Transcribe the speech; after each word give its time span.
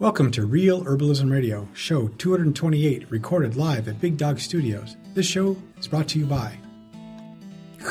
Welcome 0.00 0.32
to 0.32 0.44
Real 0.44 0.82
Herbalism 0.82 1.30
Radio, 1.30 1.68
show 1.72 2.08
228, 2.08 3.08
recorded 3.12 3.54
live 3.54 3.86
at 3.86 4.00
Big 4.00 4.16
Dog 4.16 4.40
Studios. 4.40 4.96
This 5.14 5.24
show 5.24 5.56
is 5.78 5.86
brought 5.86 6.08
to 6.08 6.18
you 6.18 6.26
by. 6.26 6.58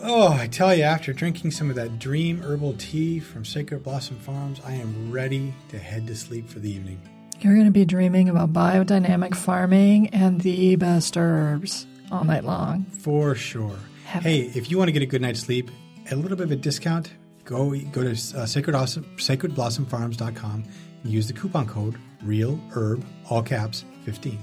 oh, 0.00 0.28
I 0.30 0.46
tell 0.46 0.72
you, 0.76 0.84
after 0.84 1.12
drinking 1.12 1.50
some 1.50 1.70
of 1.70 1.76
that 1.76 1.98
dream 1.98 2.40
herbal 2.40 2.74
tea 2.78 3.18
from 3.18 3.44
Sacred 3.44 3.82
Blossom 3.82 4.16
Farms, 4.20 4.60
I 4.64 4.74
am 4.74 5.10
ready 5.10 5.52
to 5.70 5.78
head 5.80 6.06
to 6.06 6.14
sleep 6.14 6.48
for 6.48 6.60
the 6.60 6.70
evening. 6.70 7.02
You're 7.40 7.54
going 7.54 7.66
to 7.66 7.72
be 7.72 7.84
dreaming 7.84 8.28
about 8.28 8.52
biodynamic 8.52 9.34
farming 9.34 10.10
and 10.10 10.40
the 10.40 10.76
best 10.76 11.16
herbs 11.16 11.88
all 12.12 12.22
night 12.22 12.44
long. 12.44 12.84
For 12.84 13.34
sure. 13.34 13.76
Heaven. 14.04 14.30
Hey, 14.30 14.52
if 14.54 14.70
you 14.70 14.78
want 14.78 14.86
to 14.86 14.92
get 14.92 15.02
a 15.02 15.06
good 15.06 15.20
night's 15.20 15.40
sleep, 15.40 15.68
a 16.12 16.14
little 16.14 16.36
bit 16.36 16.44
of 16.44 16.52
a 16.52 16.56
discount, 16.56 17.10
go 17.44 17.70
go 17.92 18.02
to 18.02 18.10
uh, 18.10 18.46
Sacred 18.46 18.74
Awesome, 18.74 19.04
sacredblossomfarms.com 19.16 20.64
and 21.02 21.12
use 21.12 21.26
the 21.26 21.32
coupon 21.32 21.66
code 21.66 21.96
REALHERB, 22.24 23.02
all 23.28 23.42
caps, 23.42 23.84
15. 24.04 24.38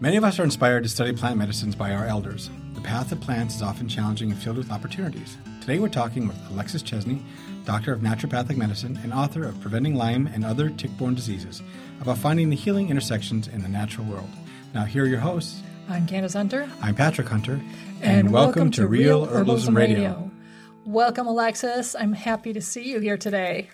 Many 0.00 0.16
of 0.16 0.24
us 0.24 0.38
are 0.38 0.44
inspired 0.44 0.82
to 0.84 0.88
study 0.88 1.12
plant 1.12 1.38
medicines 1.38 1.74
by 1.74 1.92
our 1.92 2.06
elders. 2.06 2.50
The 2.74 2.80
path 2.80 3.10
of 3.10 3.20
plants 3.20 3.56
is 3.56 3.62
often 3.62 3.88
challenging 3.88 4.30
and 4.30 4.40
filled 4.40 4.56
with 4.56 4.70
opportunities. 4.70 5.36
Today 5.60 5.78
we're 5.80 5.88
talking 5.88 6.28
with 6.28 6.36
Alexis 6.50 6.82
Chesney, 6.82 7.20
doctor 7.64 7.92
of 7.92 8.00
naturopathic 8.00 8.56
medicine 8.56 8.98
and 9.02 9.12
author 9.12 9.44
of 9.44 9.60
Preventing 9.60 9.94
Lyme 9.94 10.28
and 10.28 10.44
Other 10.44 10.70
Tick-Borne 10.70 11.14
Diseases, 11.14 11.62
about 12.00 12.18
finding 12.18 12.48
the 12.50 12.56
healing 12.56 12.88
intersections 12.90 13.48
in 13.48 13.62
the 13.62 13.68
natural 13.68 14.06
world. 14.06 14.28
Now 14.72 14.84
here 14.84 15.04
are 15.04 15.08
your 15.08 15.20
hosts. 15.20 15.60
I'm 15.88 16.06
Candace 16.06 16.34
Hunter. 16.34 16.68
I'm 16.80 16.94
Patrick 16.94 17.28
Hunter, 17.28 17.60
And, 18.00 18.30
welcome, 18.30 18.70
to 18.72 18.86
Real 18.86 19.26
Herbalism 19.26 19.76
Radio. 19.76 20.30
Welcome, 20.88 21.26
Alexis. 21.26 21.94
I'm 21.94 22.14
happy 22.14 22.54
to 22.54 22.62
see 22.62 22.90
you 22.90 22.98
here 22.98 23.18
today. 23.18 23.68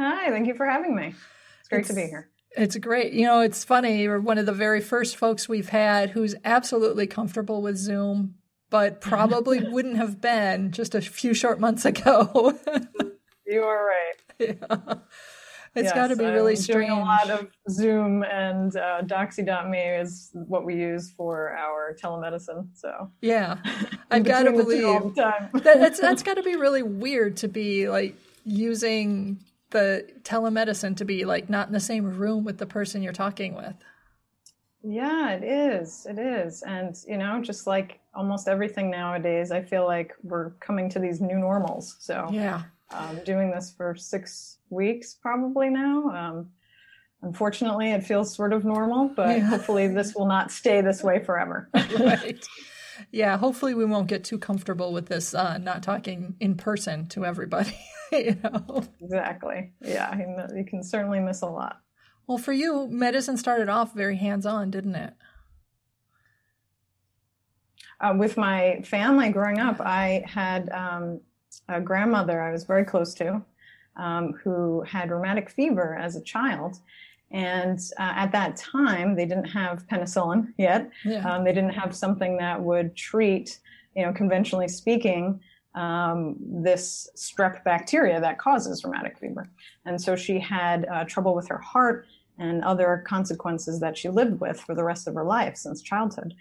Hi, 0.00 0.30
thank 0.30 0.48
you 0.48 0.54
for 0.54 0.66
having 0.66 0.96
me. 0.96 1.14
It's 1.60 1.68
great 1.68 1.86
to 1.86 1.94
be 1.94 2.00
here. 2.00 2.28
It's 2.56 2.76
great. 2.76 3.12
You 3.12 3.26
know, 3.26 3.38
it's 3.38 3.62
funny. 3.62 4.02
You're 4.02 4.18
one 4.18 4.38
of 4.38 4.44
the 4.44 4.52
very 4.52 4.80
first 4.80 5.16
folks 5.16 5.48
we've 5.48 5.68
had 5.68 6.10
who's 6.10 6.34
absolutely 6.44 7.06
comfortable 7.06 7.62
with 7.62 7.76
Zoom, 7.76 8.34
but 8.68 9.00
probably 9.00 9.60
wouldn't 9.60 9.96
have 9.96 10.20
been 10.20 10.72
just 10.72 10.96
a 10.96 11.00
few 11.00 11.34
short 11.34 11.60
months 11.60 11.84
ago. 11.84 12.58
You 13.46 13.62
are 13.62 13.86
right. 13.86 14.58
yeah. 14.60 14.94
It's 15.74 15.86
Yes, 15.86 15.94
got 15.94 16.06
to 16.08 16.16
be 16.16 16.24
really 16.24 16.52
I'm 16.52 16.56
strange. 16.56 16.88
Doing 16.88 17.00
a 17.00 17.04
lot 17.04 17.30
of 17.30 17.48
Zoom 17.68 18.22
and 18.22 18.76
uh, 18.76 19.02
Doxy.me 19.02 19.78
is 20.00 20.30
what 20.32 20.64
we 20.64 20.76
use 20.76 21.10
for 21.16 21.50
our 21.56 21.96
telemedicine. 22.00 22.68
So 22.74 23.10
yeah, 23.20 23.58
I've 24.10 24.24
got 24.24 24.44
to 24.44 24.52
between 24.52 24.68
the 24.68 24.76
two 24.76 24.86
all 24.86 25.00
believe 25.00 25.14
that, 25.16 25.50
that's 25.64 26.00
that's 26.06 26.22
got 26.22 26.34
to 26.34 26.44
be 26.44 26.54
really 26.54 26.82
weird 26.82 27.36
to 27.38 27.48
be 27.48 27.88
like 27.88 28.14
using 28.44 29.40
the 29.70 30.06
telemedicine 30.22 30.96
to 30.98 31.04
be 31.04 31.24
like 31.24 31.50
not 31.50 31.66
in 31.66 31.72
the 31.72 31.80
same 31.80 32.18
room 32.18 32.44
with 32.44 32.58
the 32.58 32.66
person 32.66 33.02
you're 33.02 33.12
talking 33.12 33.54
with. 33.56 33.74
yeah, 34.84 35.30
it 35.32 35.42
is. 35.42 36.06
It 36.08 36.20
is, 36.20 36.62
and 36.62 36.94
you 37.08 37.16
know, 37.18 37.42
just 37.42 37.66
like 37.66 37.98
almost 38.14 38.46
everything 38.46 38.90
nowadays, 38.90 39.50
I 39.50 39.60
feel 39.62 39.86
like 39.86 40.12
we're 40.22 40.50
coming 40.60 40.88
to 40.90 41.00
these 41.00 41.20
new 41.20 41.36
normals. 41.36 41.96
So 41.98 42.28
Yeah. 42.30 42.62
Um, 42.90 43.20
doing 43.24 43.50
this 43.50 43.72
for 43.76 43.94
six 43.94 44.58
weeks 44.70 45.14
probably 45.14 45.70
now. 45.70 46.08
Um, 46.10 46.50
unfortunately, 47.22 47.90
it 47.90 48.04
feels 48.04 48.34
sort 48.34 48.52
of 48.52 48.64
normal, 48.64 49.08
but 49.08 49.36
Yeah. 49.38 49.46
hopefully, 49.46 49.88
this 49.88 50.14
will 50.14 50.26
not 50.26 50.50
stay 50.50 50.80
this 50.80 51.02
way 51.02 51.22
forever. 51.22 51.70
right. 51.98 52.44
Yeah, 53.10 53.36
hopefully 53.38 53.74
we 53.74 53.84
won't 53.84 54.06
get 54.06 54.24
too 54.24 54.38
comfortable 54.38 54.92
with 54.92 55.06
this 55.06 55.34
uh, 55.34 55.58
not 55.58 55.82
talking 55.82 56.36
in 56.40 56.56
person 56.56 57.06
to 57.08 57.24
everybody. 57.24 57.76
you 58.12 58.36
know. 58.42 58.84
exactly. 59.00 59.72
Yeah, 59.80 60.46
you, 60.54 60.64
can 60.64 60.82
certainly 60.82 61.20
miss 61.20 61.42
a 61.42 61.46
lot. 61.46 61.80
Well, 62.26 62.38
for 62.38 62.52
you, 62.52 62.86
medicine 62.88 63.36
started 63.36 63.68
off 63.68 63.94
very 63.94 64.16
hands-on, 64.16 64.70
didn't 64.70 64.94
it? 64.94 65.14
Uh, 68.00 68.14
with 68.16 68.36
my 68.36 68.80
family 68.84 69.30
growing 69.30 69.58
up, 69.58 69.80
I 69.80 70.24
had 70.26 70.68
um, 70.70 71.20
a 71.68 71.80
grandmother 71.80 72.40
I 72.40 72.52
was 72.52 72.64
very 72.64 72.84
close 72.84 73.14
to 73.14 73.42
um, 73.96 74.32
who 74.32 74.82
had 74.82 75.10
rheumatic 75.10 75.50
fever 75.50 75.96
as 75.96 76.16
a 76.16 76.22
child. 76.22 76.76
And 77.30 77.78
uh, 77.98 78.12
at 78.16 78.32
that 78.32 78.56
time, 78.56 79.16
they 79.16 79.26
didn't 79.26 79.46
have 79.46 79.86
penicillin 79.88 80.52
yet. 80.56 80.90
Yeah. 81.04 81.28
Um, 81.28 81.44
they 81.44 81.52
didn't 81.52 81.74
have 81.74 81.94
something 81.94 82.36
that 82.36 82.60
would 82.60 82.96
treat, 82.96 83.58
you 83.96 84.04
know, 84.04 84.12
conventionally 84.12 84.68
speaking, 84.68 85.40
um, 85.74 86.36
this 86.38 87.08
strep 87.16 87.64
bacteria 87.64 88.20
that 88.20 88.38
causes 88.38 88.84
rheumatic 88.84 89.18
fever. 89.18 89.48
And 89.84 90.00
so 90.00 90.14
she 90.14 90.38
had 90.38 90.86
uh, 90.86 91.04
trouble 91.04 91.34
with 91.34 91.48
her 91.48 91.58
heart 91.58 92.06
and 92.38 92.62
other 92.62 93.02
consequences 93.06 93.80
that 93.80 93.96
she 93.96 94.08
lived 94.08 94.40
with 94.40 94.60
for 94.60 94.74
the 94.74 94.84
rest 94.84 95.08
of 95.08 95.14
her 95.14 95.24
life 95.24 95.56
since 95.56 95.82
childhood. 95.82 96.34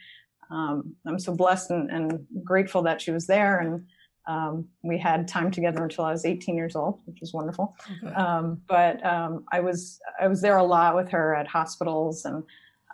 Um, 0.52 0.96
I'm 1.06 1.18
so 1.18 1.34
blessed 1.34 1.72
and, 1.72 1.90
and 1.90 2.28
grateful 2.44 2.84
that 2.84 3.02
she 3.02 3.10
was 3.10 3.26
there. 3.26 3.60
And 3.60 3.86
um, 4.26 4.68
we 4.84 4.98
had 4.98 5.28
time 5.28 5.52
together 5.52 5.84
until 5.84 6.06
I 6.06 6.12
was 6.12 6.26
18 6.26 6.56
years 6.56 6.76
old, 6.76 7.02
which 7.06 7.20
was 7.20 7.34
wonderful. 7.34 7.76
Okay. 8.04 8.14
Um, 8.14 8.62
but 8.68 9.06
um, 9.06 9.44
I 9.52 9.60
was 9.60 10.00
I 10.20 10.28
was 10.28 10.42
there 10.42 10.58
a 10.58 10.64
lot 10.64 10.96
with 10.96 11.10
her 11.10 11.36
at 11.36 11.48
hospitals, 11.48 12.26
and 12.26 12.44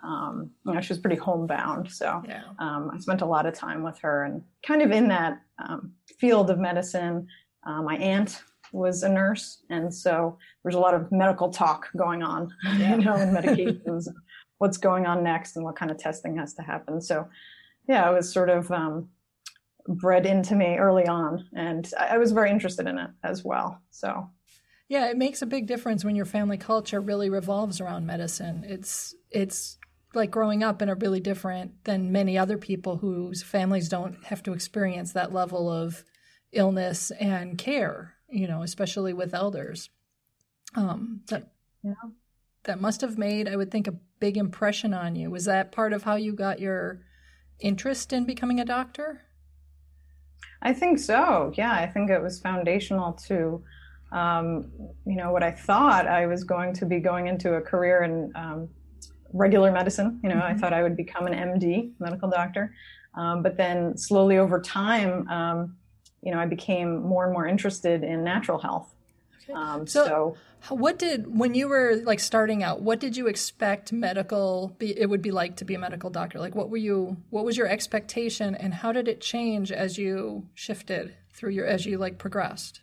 um, 0.02 0.50
you 0.66 0.74
know 0.74 0.80
she 0.80 0.92
was 0.92 0.98
pretty 0.98 1.16
homebound. 1.16 1.90
So 1.90 2.22
yeah. 2.26 2.42
um, 2.58 2.90
I 2.92 2.98
spent 2.98 3.22
a 3.22 3.26
lot 3.26 3.46
of 3.46 3.54
time 3.54 3.82
with 3.82 3.98
her, 3.98 4.24
and 4.24 4.42
kind 4.66 4.82
of 4.82 4.90
in 4.90 5.08
that 5.08 5.40
um, 5.64 5.92
field 6.18 6.50
of 6.50 6.58
medicine. 6.58 7.26
Uh, 7.64 7.82
my 7.82 7.96
aunt 7.98 8.42
was 8.72 9.02
a 9.02 9.08
nurse, 9.08 9.62
and 9.70 9.92
so 9.94 10.36
there's 10.62 10.74
a 10.74 10.80
lot 10.80 10.94
of 10.94 11.12
medical 11.12 11.50
talk 11.50 11.88
going 11.96 12.22
on, 12.22 12.52
Yeah. 12.78 12.96
you 12.96 13.04
know, 13.04 13.14
and 13.14 13.36
medications, 13.36 14.08
what's 14.58 14.78
going 14.78 15.06
on 15.06 15.22
next, 15.22 15.56
and 15.56 15.64
what 15.64 15.76
kind 15.76 15.90
of 15.90 15.98
testing 15.98 16.36
has 16.38 16.54
to 16.54 16.62
happen. 16.62 17.00
So, 17.00 17.28
yeah, 17.88 18.08
it 18.08 18.14
was 18.14 18.32
sort 18.32 18.48
of 18.48 18.70
um, 18.70 19.08
bred 19.94 20.26
into 20.26 20.54
me 20.54 20.76
early 20.78 21.06
on, 21.06 21.48
and 21.54 21.90
I, 21.98 22.14
I 22.16 22.18
was 22.18 22.32
very 22.32 22.50
interested 22.50 22.86
in 22.86 22.98
it 22.98 23.10
as 23.22 23.44
well. 23.44 23.80
So, 23.90 24.30
Yeah, 24.88 25.08
it 25.08 25.16
makes 25.16 25.40
a 25.42 25.46
big 25.46 25.66
difference 25.66 26.04
when 26.04 26.16
your 26.16 26.24
family 26.24 26.56
culture 26.58 27.00
really 27.00 27.30
revolves 27.30 27.80
around 27.80 28.06
medicine. 28.06 28.64
It's 28.66 29.14
it's 29.30 29.78
like 30.14 30.30
growing 30.32 30.64
up 30.64 30.82
in 30.82 30.88
a 30.88 30.96
really 30.96 31.20
different 31.20 31.84
than 31.84 32.10
many 32.10 32.36
other 32.36 32.58
people 32.58 32.96
whose 32.96 33.42
families 33.42 33.88
don't 33.88 34.24
have 34.24 34.42
to 34.42 34.52
experience 34.52 35.12
that 35.12 35.32
level 35.32 35.70
of 35.70 36.04
illness 36.52 37.12
and 37.12 37.56
care, 37.56 38.16
you 38.28 38.48
know, 38.48 38.62
especially 38.62 39.12
with 39.12 39.34
elders. 39.34 39.90
Um 40.74 41.22
that 41.28 41.52
Yeah. 41.82 41.94
that 42.64 42.80
must 42.80 43.00
have 43.02 43.18
made, 43.18 43.48
I 43.48 43.56
would 43.56 43.70
think, 43.70 43.86
a 43.88 43.98
big 44.20 44.36
impression 44.36 44.94
on 44.94 45.16
you. 45.16 45.30
Was 45.30 45.46
that 45.46 45.72
part 45.72 45.92
of 45.92 46.02
how 46.04 46.16
you 46.16 46.32
got 46.34 46.60
your 46.60 47.02
interest 47.60 48.12
in 48.12 48.24
becoming 48.24 48.60
a 48.60 48.64
doctor? 48.64 49.22
I 50.62 50.72
think 50.72 50.98
so. 50.98 51.52
Yeah, 51.56 51.72
I 51.72 51.86
think 51.86 52.10
it 52.10 52.20
was 52.22 52.40
foundational 52.40 53.12
to, 53.28 53.62
um, 54.12 54.70
you 55.06 55.16
know, 55.16 55.32
what 55.32 55.42
I 55.42 55.50
thought 55.50 56.06
I 56.06 56.26
was 56.26 56.44
going 56.44 56.74
to 56.74 56.86
be 56.86 57.00
going 57.00 57.26
into 57.28 57.54
a 57.54 57.60
career 57.60 58.02
in 58.02 58.32
um, 58.34 58.68
regular 59.32 59.70
medicine. 59.72 60.20
You 60.22 60.28
know, 60.30 60.42
I 60.42 60.52
Mhm. 60.52 60.60
thought 60.60 60.72
I 60.72 60.82
would 60.82 60.96
become 60.96 61.26
an 61.26 61.34
MD, 61.34 61.92
medical 61.98 62.28
doctor. 62.28 62.74
Um, 63.14 63.42
but 63.42 63.56
then 63.56 63.96
slowly 63.96 64.38
over 64.38 64.60
time, 64.60 65.28
um, 65.28 65.76
you 66.22 66.32
know, 66.32 66.38
I 66.38 66.46
became 66.46 67.02
more 67.02 67.24
and 67.24 67.32
more 67.32 67.46
interested 67.46 68.04
in 68.04 68.22
natural 68.22 68.58
health. 68.58 68.94
Um, 69.54 69.86
So- 69.86 70.06
so, 70.06 70.36
What 70.74 70.98
did 70.98 71.38
when 71.38 71.54
you 71.54 71.68
were 71.68 71.96
like 72.04 72.20
starting 72.20 72.62
out? 72.62 72.82
What 72.82 73.00
did 73.00 73.16
you 73.16 73.28
expect 73.28 73.92
medical 73.92 74.74
be, 74.78 74.98
it 74.98 75.06
would 75.08 75.22
be 75.22 75.30
like 75.30 75.56
to 75.56 75.64
be 75.64 75.74
a 75.74 75.78
medical 75.78 76.10
doctor? 76.10 76.38
Like, 76.38 76.54
what 76.54 76.68
were 76.68 76.76
you? 76.76 77.16
What 77.30 77.44
was 77.46 77.56
your 77.56 77.66
expectation, 77.66 78.54
and 78.54 78.74
how 78.74 78.92
did 78.92 79.08
it 79.08 79.20
change 79.22 79.72
as 79.72 79.96
you 79.96 80.46
shifted 80.54 81.14
through 81.32 81.50
your 81.52 81.66
as 81.66 81.86
you 81.86 81.96
like 81.96 82.18
progressed? 82.18 82.82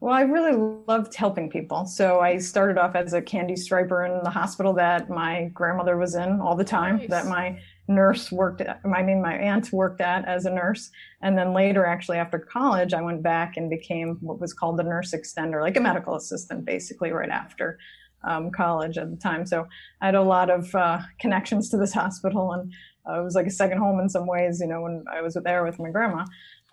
Well, 0.00 0.14
I 0.14 0.20
really 0.20 0.52
loved 0.86 1.14
helping 1.14 1.50
people. 1.50 1.86
So 1.86 2.20
I 2.20 2.38
started 2.38 2.78
off 2.78 2.94
as 2.94 3.14
a 3.14 3.22
candy 3.22 3.56
striper 3.56 4.04
in 4.04 4.22
the 4.22 4.30
hospital 4.30 4.74
that 4.74 5.08
my 5.10 5.50
grandmother 5.54 5.96
was 5.96 6.14
in 6.14 6.40
all 6.40 6.54
the 6.54 6.64
time, 6.64 6.98
Nice. 6.98 7.08
that 7.10 7.26
my 7.26 7.58
nurse 7.88 8.30
worked 8.30 8.60
at, 8.60 8.80
I 8.84 9.02
mean, 9.02 9.22
my 9.22 9.34
aunt 9.34 9.72
worked 9.72 10.00
at 10.00 10.26
as 10.26 10.44
a 10.44 10.50
nurse. 10.50 10.90
And 11.22 11.36
then 11.36 11.54
later, 11.54 11.84
actually, 11.86 12.18
after 12.18 12.38
college, 12.38 12.92
I 12.92 13.00
went 13.00 13.22
back 13.22 13.56
and 13.56 13.70
became 13.70 14.18
what 14.20 14.40
was 14.40 14.52
called 14.52 14.78
the 14.78 14.82
nurse 14.82 15.14
extender, 15.14 15.60
like 15.60 15.76
a 15.76 15.80
medical 15.80 16.14
assistant, 16.14 16.64
basically, 16.64 17.10
right 17.10 17.30
after 17.30 17.78
um, 18.24 18.50
college 18.50 18.98
at 18.98 19.10
the 19.10 19.16
time. 19.16 19.46
So 19.46 19.66
I 20.00 20.06
had 20.06 20.14
a 20.14 20.22
lot 20.22 20.50
of 20.50 20.74
uh, 20.74 21.00
connections 21.18 21.70
to 21.70 21.76
this 21.78 21.92
hospital, 21.94 22.52
and 22.52 22.72
uh, 23.08 23.20
it 23.20 23.24
was 23.24 23.34
like 23.34 23.46
a 23.46 23.50
second 23.50 23.78
home 23.78 24.00
in 24.00 24.08
some 24.08 24.26
ways, 24.26 24.60
you 24.60 24.66
know, 24.66 24.82
when 24.82 25.04
I 25.10 25.22
was 25.22 25.34
there 25.42 25.64
with 25.64 25.78
my 25.78 25.90
grandma. 25.90 26.24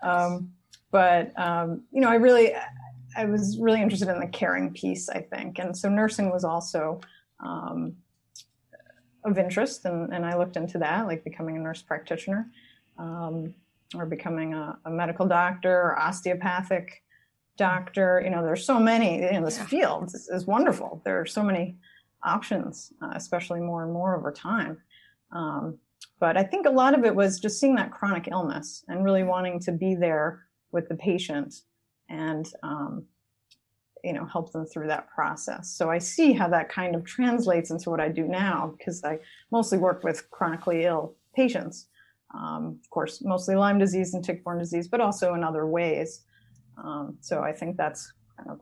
Um, 0.04 0.52
but, 0.92 1.32
um, 1.40 1.84
you 1.92 2.02
know, 2.02 2.10
I 2.10 2.16
really, 2.16 2.54
I 3.18 3.26
was 3.26 3.58
really 3.60 3.82
interested 3.82 4.10
in 4.10 4.20
the 4.20 4.28
caring 4.28 4.74
piece, 4.74 5.10
I 5.10 5.22
think. 5.22 5.60
And 5.60 5.76
so 5.76 5.90
nursing 5.90 6.32
was 6.32 6.44
also 6.44 7.00
um, 7.40 7.96
of 9.26 9.38
interest, 9.38 9.86
and, 9.86 10.14
and 10.14 10.26
I 10.26 10.38
looked 10.38 10.56
into 10.56 10.78
that, 10.80 11.08
like 11.08 11.24
becoming 11.24 11.58
a 11.58 11.60
nurse 11.60 11.82
practitioner 11.82 12.50
um, 12.98 13.54
or 13.96 14.06
becoming 14.06 14.54
a, 14.54 14.78
a 14.86 14.90
medical 14.90 15.28
doctor 15.28 15.74
or 15.74 16.00
osteopathic 16.00 17.04
doctor. 17.58 18.22
You 18.24 18.30
know, 18.30 18.44
there's 18.44 18.66
so 18.66 18.80
many. 18.80 19.24
You 19.24 19.34
know, 19.34 19.46
this 19.46 19.60
field 19.60 20.06
is, 20.14 20.30
is 20.30 20.46
wonderful. 20.46 21.02
There 21.04 21.20
are 21.20 21.26
so 21.26 21.44
many 21.44 21.78
options, 22.24 22.94
uh, 23.02 23.12
especially 23.14 23.60
more 23.60 23.84
and 23.84 23.92
more 23.92 24.16
over 24.16 24.32
time. 24.32 24.78
Um, 25.32 25.80
but 26.20 26.38
I 26.38 26.44
think 26.44 26.66
a 26.66 26.72
lot 26.72 26.98
of 26.98 27.04
it 27.04 27.16
was 27.16 27.40
just 27.40 27.60
seeing 27.60 27.76
that 27.76 27.92
chronic 27.92 28.28
illness 28.32 28.84
and 28.88 29.04
really 29.04 29.24
wanting 29.24 29.60
to 29.62 29.72
be 29.72 29.96
there 29.96 30.44
with 30.72 30.88
the 30.88 30.96
patient 30.96 31.62
and 32.10 32.48
um, 32.64 33.06
you 34.06 34.14
know 34.14 34.26
help 34.26 34.52
them 34.52 34.66
through 34.66 34.88
that 34.88 35.10
process. 35.10 35.70
So 35.70 35.90
i 35.90 35.98
see 35.98 36.32
how 36.32 36.48
that 36.50 36.70
kind 36.70 36.96
of 36.96 37.04
translates 37.04 37.72
into 37.72 37.90
what 37.90 38.00
i 38.00 38.08
do 38.08 38.26
now 38.28 38.74
because 38.78 39.04
i 39.04 39.18
mostly 39.52 39.78
work 39.80 40.04
with 40.04 40.30
chronically 40.30 40.86
ill 40.86 41.16
patients. 41.36 41.88
Um, 42.34 42.80
of 42.84 42.90
course 42.90 43.22
mostly 43.24 43.56
lyme 43.56 43.80
disease 43.80 44.14
and 44.14 44.24
tick-borne 44.24 44.60
disease 44.60 44.88
but 44.88 45.02
also 45.02 45.34
in 45.34 45.44
other 45.44 45.66
ways. 45.66 46.22
Um, 46.78 47.18
so 47.22 47.42
i 47.42 47.52
think 47.52 47.78
that's 47.78 48.14
kind 48.38 48.50
of 48.50 48.60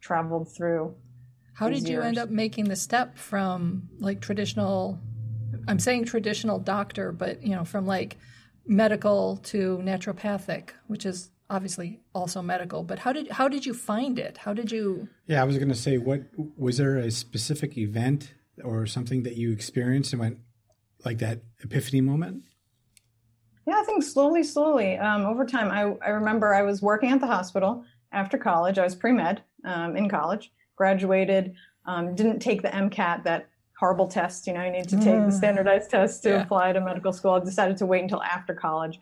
traveled 0.00 0.54
through 0.54 0.94
how 1.54 1.68
did 1.70 1.88
you 1.88 2.02
end 2.02 2.18
up 2.18 2.28
making 2.28 2.66
the 2.66 2.76
step 2.76 3.16
from 3.16 3.88
like 3.98 4.20
traditional 4.20 4.98
i'm 5.68 5.78
saying 5.78 6.04
traditional 6.04 6.58
doctor 6.58 7.12
but 7.12 7.42
you 7.42 7.54
know 7.54 7.64
from 7.64 7.86
like 7.86 8.18
medical 8.66 9.36
to 9.38 9.78
naturopathic 9.78 10.70
which 10.88 11.06
is 11.06 11.30
obviously 11.48 12.00
also 12.14 12.42
medical 12.42 12.82
but 12.82 12.98
how 12.98 13.12
did 13.12 13.30
how 13.30 13.48
did 13.48 13.64
you 13.64 13.74
find 13.74 14.18
it? 14.18 14.38
How 14.38 14.52
did 14.52 14.72
you? 14.72 15.08
Yeah 15.26 15.40
i 15.42 15.44
was 15.44 15.56
going 15.56 15.68
to 15.68 15.74
say 15.74 15.98
what 15.98 16.22
was 16.56 16.78
there 16.78 16.96
a 16.98 17.10
specific 17.10 17.76
event 17.78 18.34
or 18.64 18.86
something 18.86 19.22
that 19.22 19.36
you 19.36 19.52
experienced 19.52 20.12
and 20.12 20.20
went 20.20 20.38
like 21.04 21.18
that 21.18 21.40
epiphany 21.62 22.00
moment? 22.00 22.42
Yeah 23.66 23.78
i 23.78 23.84
think 23.84 24.02
slowly 24.02 24.42
slowly. 24.42 24.96
Um, 24.98 25.24
over 25.24 25.44
time 25.44 25.70
I, 25.70 26.06
I 26.06 26.10
remember 26.10 26.54
i 26.54 26.62
was 26.62 26.82
working 26.82 27.10
at 27.10 27.20
the 27.20 27.26
hospital 27.26 27.84
after 28.12 28.38
college. 28.38 28.78
I 28.78 28.84
was 28.84 28.94
pre-med 28.94 29.42
um, 29.64 29.96
in 29.96 30.08
college 30.08 30.52
graduated 30.76 31.54
um, 31.86 32.14
didn't 32.14 32.40
take 32.40 32.62
the 32.62 32.68
mcat 32.68 33.22
that 33.24 33.48
horrible 33.78 34.08
test 34.08 34.46
you 34.46 34.52
know 34.52 34.64
you 34.64 34.70
need 34.70 34.88
to 34.88 34.96
take 34.96 35.14
mm. 35.14 35.26
the 35.26 35.32
standardized 35.32 35.90
test 35.90 36.22
to 36.22 36.30
yeah. 36.30 36.42
apply 36.42 36.72
to 36.72 36.80
medical 36.80 37.12
school. 37.12 37.32
I 37.32 37.40
decided 37.40 37.76
to 37.78 37.86
wait 37.86 38.02
until 38.02 38.22
after 38.22 38.54
college 38.54 38.98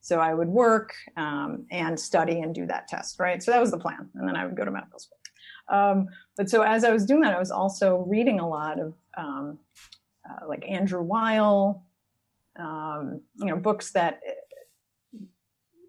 so 0.00 0.18
I 0.18 0.34
would 0.34 0.48
work 0.48 0.94
um, 1.16 1.66
and 1.70 1.98
study 1.98 2.40
and 2.40 2.54
do 2.54 2.66
that 2.66 2.88
test, 2.88 3.20
right? 3.20 3.42
So 3.42 3.50
that 3.50 3.60
was 3.60 3.70
the 3.70 3.78
plan. 3.78 4.08
And 4.14 4.26
then 4.26 4.36
I 4.36 4.46
would 4.46 4.56
go 4.56 4.64
to 4.64 4.70
medical 4.70 4.98
school. 4.98 5.18
Um, 5.68 6.08
but 6.36 6.50
so 6.50 6.62
as 6.62 6.84
I 6.84 6.90
was 6.90 7.04
doing 7.04 7.20
that, 7.20 7.34
I 7.34 7.38
was 7.38 7.50
also 7.50 8.04
reading 8.08 8.40
a 8.40 8.48
lot 8.48 8.80
of 8.80 8.94
um, 9.16 9.58
uh, 10.28 10.46
like 10.48 10.64
Andrew 10.68 11.02
Weil, 11.02 11.84
um, 12.58 13.20
you 13.36 13.46
know, 13.46 13.56
books 13.56 13.92
that 13.92 14.20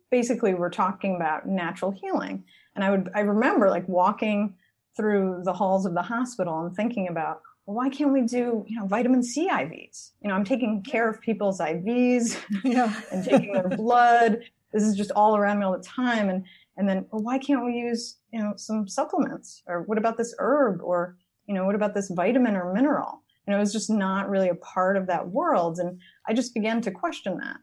basically 0.09 0.53
were 0.53 0.69
talking 0.69 1.15
about 1.15 1.47
natural 1.47 1.91
healing. 1.91 2.43
And 2.75 2.83
I 2.83 2.91
would, 2.91 3.09
I 3.15 3.21
remember 3.21 3.69
like 3.69 3.87
walking 3.87 4.55
through 4.95 5.41
the 5.45 5.53
halls 5.53 5.85
of 5.85 5.93
the 5.93 6.01
hospital 6.01 6.65
and 6.65 6.75
thinking 6.75 7.07
about, 7.07 7.41
well, 7.65 7.75
why 7.75 7.89
can't 7.89 8.11
we 8.11 8.21
do, 8.21 8.65
you 8.67 8.79
know, 8.79 8.87
vitamin 8.87 9.23
C 9.23 9.49
IVs? 9.49 10.11
You 10.21 10.29
know, 10.29 10.35
I'm 10.35 10.45
taking 10.45 10.83
care 10.83 11.09
of 11.09 11.21
people's 11.21 11.59
IVs 11.59 12.37
yeah. 12.63 12.93
and 13.11 13.23
taking 13.23 13.53
their 13.53 13.69
blood. 13.69 14.41
This 14.73 14.83
is 14.83 14.95
just 14.95 15.11
all 15.11 15.35
around 15.35 15.59
me 15.59 15.65
all 15.65 15.77
the 15.77 15.83
time. 15.83 16.29
And, 16.29 16.45
and 16.77 16.87
then, 16.87 17.05
well, 17.11 17.21
why 17.21 17.37
can't 17.37 17.65
we 17.65 17.73
use, 17.73 18.17
you 18.31 18.39
know, 18.39 18.53
some 18.55 18.87
supplements? 18.87 19.63
Or 19.67 19.83
what 19.83 19.97
about 19.97 20.17
this 20.17 20.33
herb? 20.39 20.81
Or, 20.81 21.17
you 21.47 21.53
know, 21.53 21.65
what 21.65 21.75
about 21.75 21.93
this 21.93 22.09
vitamin 22.09 22.55
or 22.55 22.73
mineral? 22.73 23.21
Know, 23.47 23.57
it 23.57 23.59
was 23.59 23.73
just 23.73 23.89
not 23.89 24.29
really 24.29 24.49
a 24.49 24.55
part 24.55 24.97
of 24.97 25.07
that 25.07 25.29
world. 25.29 25.79
And 25.79 25.99
I 26.27 26.33
just 26.33 26.53
began 26.53 26.81
to 26.81 26.91
question 26.91 27.37
that 27.39 27.57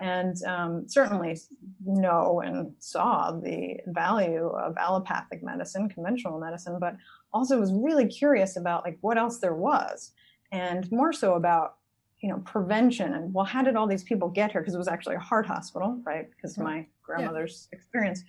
and 0.00 0.36
um, 0.44 0.84
certainly 0.88 1.38
know 1.84 2.40
and 2.44 2.72
saw 2.78 3.32
the 3.32 3.76
value 3.86 4.46
of 4.48 4.76
allopathic 4.76 5.42
medicine, 5.42 5.88
conventional 5.88 6.38
medicine, 6.38 6.78
but 6.80 6.96
also 7.32 7.58
was 7.58 7.72
really 7.72 8.06
curious 8.06 8.56
about 8.56 8.84
like 8.84 8.98
what 9.00 9.18
else 9.18 9.38
there 9.38 9.54
was, 9.54 10.12
and 10.52 10.90
more 10.90 11.12
so 11.12 11.34
about 11.34 11.76
you 12.20 12.28
know 12.28 12.38
prevention 12.44 13.14
and 13.14 13.32
well, 13.32 13.44
how 13.44 13.62
did 13.62 13.76
all 13.76 13.86
these 13.86 14.04
people 14.04 14.28
get 14.28 14.52
here? 14.52 14.60
Because 14.60 14.74
it 14.74 14.78
was 14.78 14.88
actually 14.88 15.16
a 15.16 15.20
heart 15.20 15.46
hospital, 15.46 16.00
right? 16.04 16.28
Because 16.30 16.58
my 16.58 16.86
grandmother's 17.02 17.68
yeah. 17.72 17.78
experience. 17.78 18.22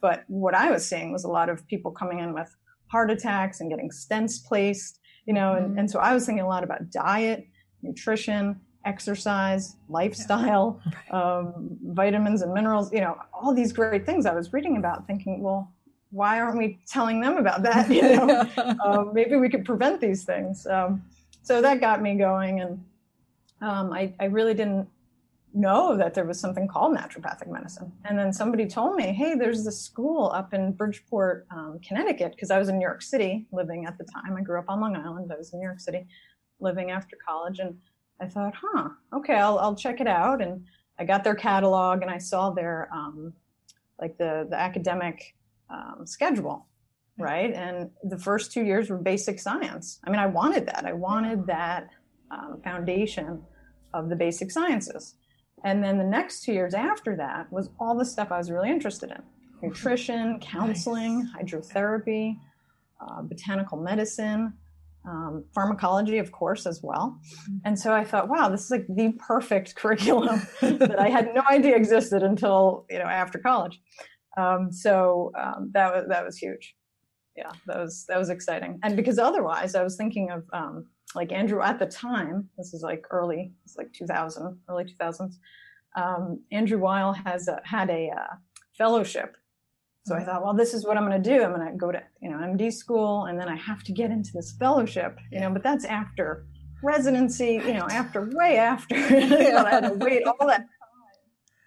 But 0.00 0.24
what 0.28 0.54
I 0.54 0.70
was 0.70 0.86
seeing 0.86 1.12
was 1.12 1.24
a 1.24 1.28
lot 1.28 1.48
of 1.48 1.66
people 1.66 1.90
coming 1.90 2.20
in 2.20 2.32
with 2.32 2.54
heart 2.86 3.10
attacks 3.10 3.60
and 3.60 3.70
getting 3.70 3.90
stents 3.90 4.44
placed, 4.44 5.00
you 5.26 5.34
know, 5.34 5.52
mm-hmm. 5.52 5.64
and, 5.64 5.78
and 5.80 5.90
so 5.90 5.98
I 5.98 6.14
was 6.14 6.26
thinking 6.26 6.44
a 6.44 6.48
lot 6.48 6.64
about 6.64 6.90
diet, 6.90 7.46
nutrition 7.82 8.60
exercise, 8.84 9.76
lifestyle, 9.88 10.80
um, 11.10 11.78
vitamins 11.82 12.42
and 12.42 12.52
minerals, 12.52 12.92
you 12.92 13.00
know, 13.00 13.16
all 13.32 13.54
these 13.54 13.72
great 13.72 14.06
things 14.06 14.26
I 14.26 14.34
was 14.34 14.52
reading 14.52 14.76
about, 14.76 15.06
thinking, 15.06 15.42
well, 15.42 15.72
why 16.10 16.40
aren't 16.40 16.58
we 16.58 16.78
telling 16.86 17.20
them 17.20 17.36
about 17.38 17.62
that? 17.68 17.90
You 17.90 18.02
know, 18.02 18.76
um, 18.84 19.12
maybe 19.12 19.36
we 19.36 19.48
could 19.48 19.64
prevent 19.64 20.00
these 20.00 20.24
things. 20.24 20.66
Um, 20.66 21.02
so 21.42 21.60
that 21.60 21.80
got 21.80 22.02
me 22.02 22.14
going, 22.14 22.60
and 22.60 22.84
um, 23.60 23.92
I, 23.92 24.12
I 24.20 24.26
really 24.26 24.54
didn't 24.54 24.88
know 25.54 25.96
that 25.96 26.14
there 26.14 26.24
was 26.24 26.40
something 26.40 26.66
called 26.66 26.96
naturopathic 26.96 27.48
medicine. 27.48 27.92
And 28.04 28.18
then 28.18 28.32
somebody 28.32 28.66
told 28.66 28.96
me, 28.96 29.12
hey, 29.12 29.34
there's 29.34 29.64
this 29.64 29.80
school 29.80 30.30
up 30.32 30.54
in 30.54 30.72
Bridgeport, 30.72 31.46
um, 31.50 31.78
Connecticut, 31.86 32.32
because 32.32 32.50
I 32.50 32.58
was 32.58 32.68
in 32.68 32.78
New 32.78 32.84
York 32.84 33.02
City 33.02 33.46
living 33.52 33.84
at 33.86 33.98
the 33.98 34.04
time. 34.04 34.36
I 34.36 34.40
grew 34.40 34.58
up 34.58 34.66
on 34.68 34.80
Long 34.80 34.96
Island. 34.96 35.30
I 35.32 35.36
was 35.36 35.52
in 35.52 35.58
New 35.58 35.66
York 35.66 35.80
City 35.80 36.06
living 36.60 36.90
after 36.90 37.16
college. 37.26 37.58
And 37.58 37.76
I 38.20 38.26
thought, 38.26 38.54
huh, 38.60 38.90
okay, 39.12 39.34
I'll, 39.34 39.58
I'll 39.58 39.74
check 39.74 40.00
it 40.00 40.06
out. 40.06 40.40
And 40.40 40.64
I 40.98 41.04
got 41.04 41.24
their 41.24 41.34
catalog 41.34 42.02
and 42.02 42.10
I 42.10 42.18
saw 42.18 42.50
their, 42.50 42.88
um, 42.92 43.32
like 44.00 44.16
the, 44.18 44.46
the 44.48 44.56
academic 44.56 45.34
um, 45.70 46.06
schedule, 46.06 46.66
right? 47.18 47.52
And 47.52 47.90
the 48.04 48.18
first 48.18 48.52
two 48.52 48.62
years 48.62 48.90
were 48.90 48.98
basic 48.98 49.40
science. 49.40 49.98
I 50.04 50.10
mean, 50.10 50.20
I 50.20 50.26
wanted 50.26 50.66
that. 50.66 50.84
I 50.84 50.92
wanted 50.92 51.46
that 51.46 51.88
um, 52.30 52.60
foundation 52.62 53.42
of 53.94 54.08
the 54.08 54.16
basic 54.16 54.50
sciences. 54.50 55.14
And 55.64 55.82
then 55.82 55.98
the 55.98 56.04
next 56.04 56.42
two 56.42 56.52
years 56.52 56.74
after 56.74 57.16
that 57.16 57.52
was 57.52 57.70
all 57.78 57.96
the 57.96 58.04
stuff 58.04 58.32
I 58.32 58.38
was 58.38 58.50
really 58.50 58.70
interested 58.70 59.10
in 59.10 59.22
nutrition, 59.62 60.40
counseling, 60.40 61.28
hydrotherapy, 61.38 62.36
uh, 63.00 63.22
botanical 63.22 63.78
medicine, 63.78 64.52
um, 65.04 65.44
pharmacology, 65.54 66.18
of 66.18 66.32
course, 66.32 66.66
as 66.66 66.80
well. 66.82 67.18
Mm-hmm. 67.24 67.56
And 67.64 67.78
so 67.78 67.92
I 67.92 68.04
thought, 68.04 68.28
wow, 68.28 68.48
this 68.48 68.64
is 68.64 68.70
like 68.70 68.86
the 68.88 69.12
perfect 69.18 69.74
curriculum 69.76 70.46
that 70.60 70.98
I 70.98 71.08
had 71.08 71.34
no 71.34 71.42
idea 71.50 71.76
existed 71.76 72.22
until 72.22 72.86
you 72.90 72.98
know 72.98 73.04
after 73.04 73.38
college. 73.38 73.80
Um, 74.36 74.72
so 74.72 75.32
um, 75.38 75.70
that 75.74 75.92
was 75.92 76.04
that 76.08 76.24
was 76.24 76.38
huge. 76.38 76.74
Yeah, 77.36 77.52
that 77.66 77.78
was 77.78 78.04
that 78.08 78.18
was 78.18 78.30
exciting. 78.30 78.78
And 78.82 78.96
because 78.96 79.18
otherwise, 79.18 79.74
I 79.74 79.82
was 79.82 79.96
thinking 79.96 80.30
of 80.30 80.44
um, 80.52 80.86
like 81.14 81.32
Andrew 81.32 81.62
at 81.62 81.78
the 81.78 81.86
time. 81.86 82.48
This 82.56 82.74
is 82.74 82.82
like 82.82 83.04
early, 83.10 83.52
it's 83.64 83.76
like 83.76 83.92
2000, 83.92 84.58
early 84.68 84.84
2000s. 84.84 85.34
Um, 85.96 86.42
Andrew 86.50 86.78
Weil 86.78 87.12
has 87.12 87.48
had 87.64 87.90
a 87.90 88.10
uh, 88.16 88.34
fellowship 88.78 89.36
so 90.04 90.14
I 90.14 90.18
mm-hmm. 90.18 90.26
thought, 90.26 90.42
well, 90.42 90.54
this 90.54 90.74
is 90.74 90.84
what 90.84 90.96
I'm 90.96 91.08
going 91.08 91.22
to 91.22 91.30
do. 91.30 91.42
I'm 91.42 91.54
going 91.54 91.70
to 91.70 91.76
go 91.76 91.92
to, 91.92 92.02
you 92.20 92.30
know, 92.30 92.38
MD 92.38 92.72
school 92.72 93.26
and 93.26 93.38
then 93.38 93.48
I 93.48 93.56
have 93.56 93.84
to 93.84 93.92
get 93.92 94.10
into 94.10 94.30
this 94.34 94.52
fellowship, 94.58 95.18
you 95.30 95.40
know, 95.40 95.50
but 95.50 95.62
that's 95.62 95.84
after 95.84 96.46
residency, 96.82 97.60
you 97.64 97.74
know, 97.74 97.86
after 97.88 98.28
way 98.32 98.56
after 98.56 98.96
I 98.96 99.70
had 99.70 99.80
to 99.84 99.94
wait 99.94 100.24
all 100.26 100.46
that 100.48 100.58
time 100.58 100.68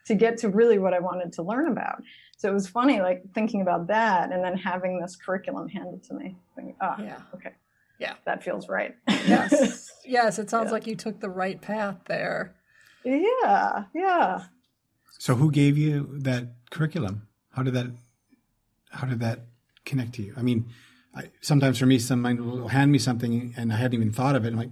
to 0.08 0.16
get 0.16 0.38
to 0.40 0.50
really 0.50 0.78
what 0.78 0.94
I 0.94 1.00
wanted 1.00 1.32
to 1.34 1.44
learn 1.44 1.72
about. 1.72 2.04
So 2.38 2.50
it 2.50 2.54
was 2.54 2.68
funny, 2.68 3.00
like 3.00 3.24
thinking 3.34 3.62
about 3.62 3.88
that 3.88 4.32
and 4.34 4.44
then 4.44 4.58
having 4.58 5.00
this 5.00 5.16
curriculum 5.16 5.70
handed 5.70 6.04
to 6.04 6.14
me. 6.14 6.36
Thinking, 6.56 6.76
oh, 6.82 6.96
yeah. 7.00 7.20
okay. 7.34 7.52
Yeah. 8.00 8.16
That 8.26 8.44
feels 8.44 8.68
right. 8.68 8.96
yes. 9.08 9.92
Yes. 10.08 10.38
It 10.38 10.52
sounds 10.52 10.68
yeah. 10.68 10.72
like 10.74 10.86
you 10.86 10.96
took 10.96 11.20
the 11.20 11.30
right 11.30 11.60
path 11.60 11.96
there. 12.06 12.54
Yeah. 13.04 13.86
Yeah. 13.96 14.44
So 15.18 15.34
who 15.34 15.50
gave 15.50 15.80
you 15.80 16.20
that 16.20 16.50
curriculum? 16.70 17.28
How 17.50 17.64
did 17.64 17.74
that 17.74 17.88
how 18.96 19.08
did 19.08 19.20
that 19.20 19.46
connect 19.86 20.14
to 20.14 20.24
you? 20.24 20.34
I 20.38 20.42
mean, 20.42 20.68
I, 21.16 21.30
sometimes 21.42 21.78
for 21.78 21.86
me, 21.86 22.00
someone 22.00 22.46
will 22.46 22.68
hand 22.70 22.92
me 22.92 22.98
something 22.98 23.54
and 23.58 23.72
I 23.72 23.78
hadn't 23.78 23.94
even 23.94 24.12
thought 24.12 24.36
of 24.36 24.46
it. 24.46 24.50
I'm 24.50 24.58
like, 24.58 24.72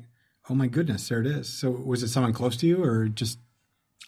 oh 0.50 0.56
my 0.56 0.68
goodness, 0.68 1.08
there 1.08 1.22
it 1.22 1.28
is. 1.28 1.48
So 1.48 1.70
was 1.70 2.04
it 2.04 2.10
someone 2.10 2.34
close 2.34 2.58
to 2.58 2.68
you 2.68 2.84
or 2.84 3.08
just 3.08 3.40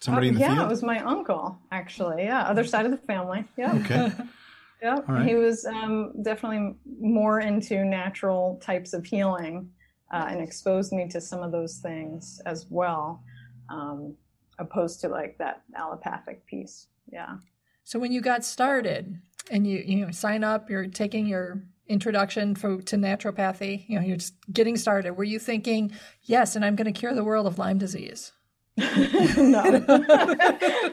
somebody 0.00 0.28
uh, 0.28 0.30
in 0.30 0.34
the 0.34 0.40
yeah, 0.40 0.46
field? 0.48 0.58
Yeah, 0.58 0.66
it 0.66 0.68
was 0.68 0.82
my 0.82 1.00
uncle, 1.00 1.58
actually. 1.70 2.24
Yeah, 2.24 2.42
other 2.42 2.64
side 2.64 2.84
of 2.84 2.90
the 2.90 2.98
family. 2.98 3.44
Yeah. 3.56 3.74
Okay. 3.76 4.12
yeah, 4.82 5.00
right. 5.08 5.26
he 5.26 5.34
was 5.34 5.64
um, 5.64 6.12
definitely 6.22 6.74
more 7.00 7.40
into 7.40 7.84
natural 7.84 8.60
types 8.62 8.92
of 8.92 9.04
healing 9.04 9.70
uh, 10.12 10.26
and 10.28 10.40
exposed 10.40 10.92
me 10.92 11.08
to 11.08 11.20
some 11.20 11.42
of 11.42 11.52
those 11.52 11.78
things 11.78 12.40
as 12.44 12.66
well, 12.68 13.22
um, 13.70 14.14
opposed 14.58 15.00
to 15.00 15.08
like 15.08 15.38
that 15.38 15.62
allopathic 15.74 16.44
piece. 16.46 16.88
Yeah. 17.10 17.36
So 17.84 17.98
when 17.98 18.12
you 18.12 18.20
got 18.20 18.44
started 18.44 19.20
and 19.50 19.66
you 19.66 19.82
you 19.84 20.04
know 20.04 20.10
sign 20.10 20.44
up, 20.44 20.70
you're 20.70 20.86
taking 20.86 21.26
your 21.26 21.62
introduction 21.88 22.54
for, 22.54 22.82
to 22.82 22.96
naturopathy. 22.96 23.88
You 23.88 23.98
know, 23.98 24.06
you're 24.06 24.16
just 24.16 24.34
getting 24.52 24.76
started. 24.76 25.12
Were 25.12 25.24
you 25.24 25.38
thinking, 25.38 25.92
yes, 26.22 26.56
and 26.56 26.64
I'm 26.64 26.76
going 26.76 26.92
to 26.92 26.98
cure 26.98 27.14
the 27.14 27.24
world 27.24 27.46
of 27.46 27.58
Lyme 27.58 27.78
disease? 27.78 28.32
no, 28.76 28.82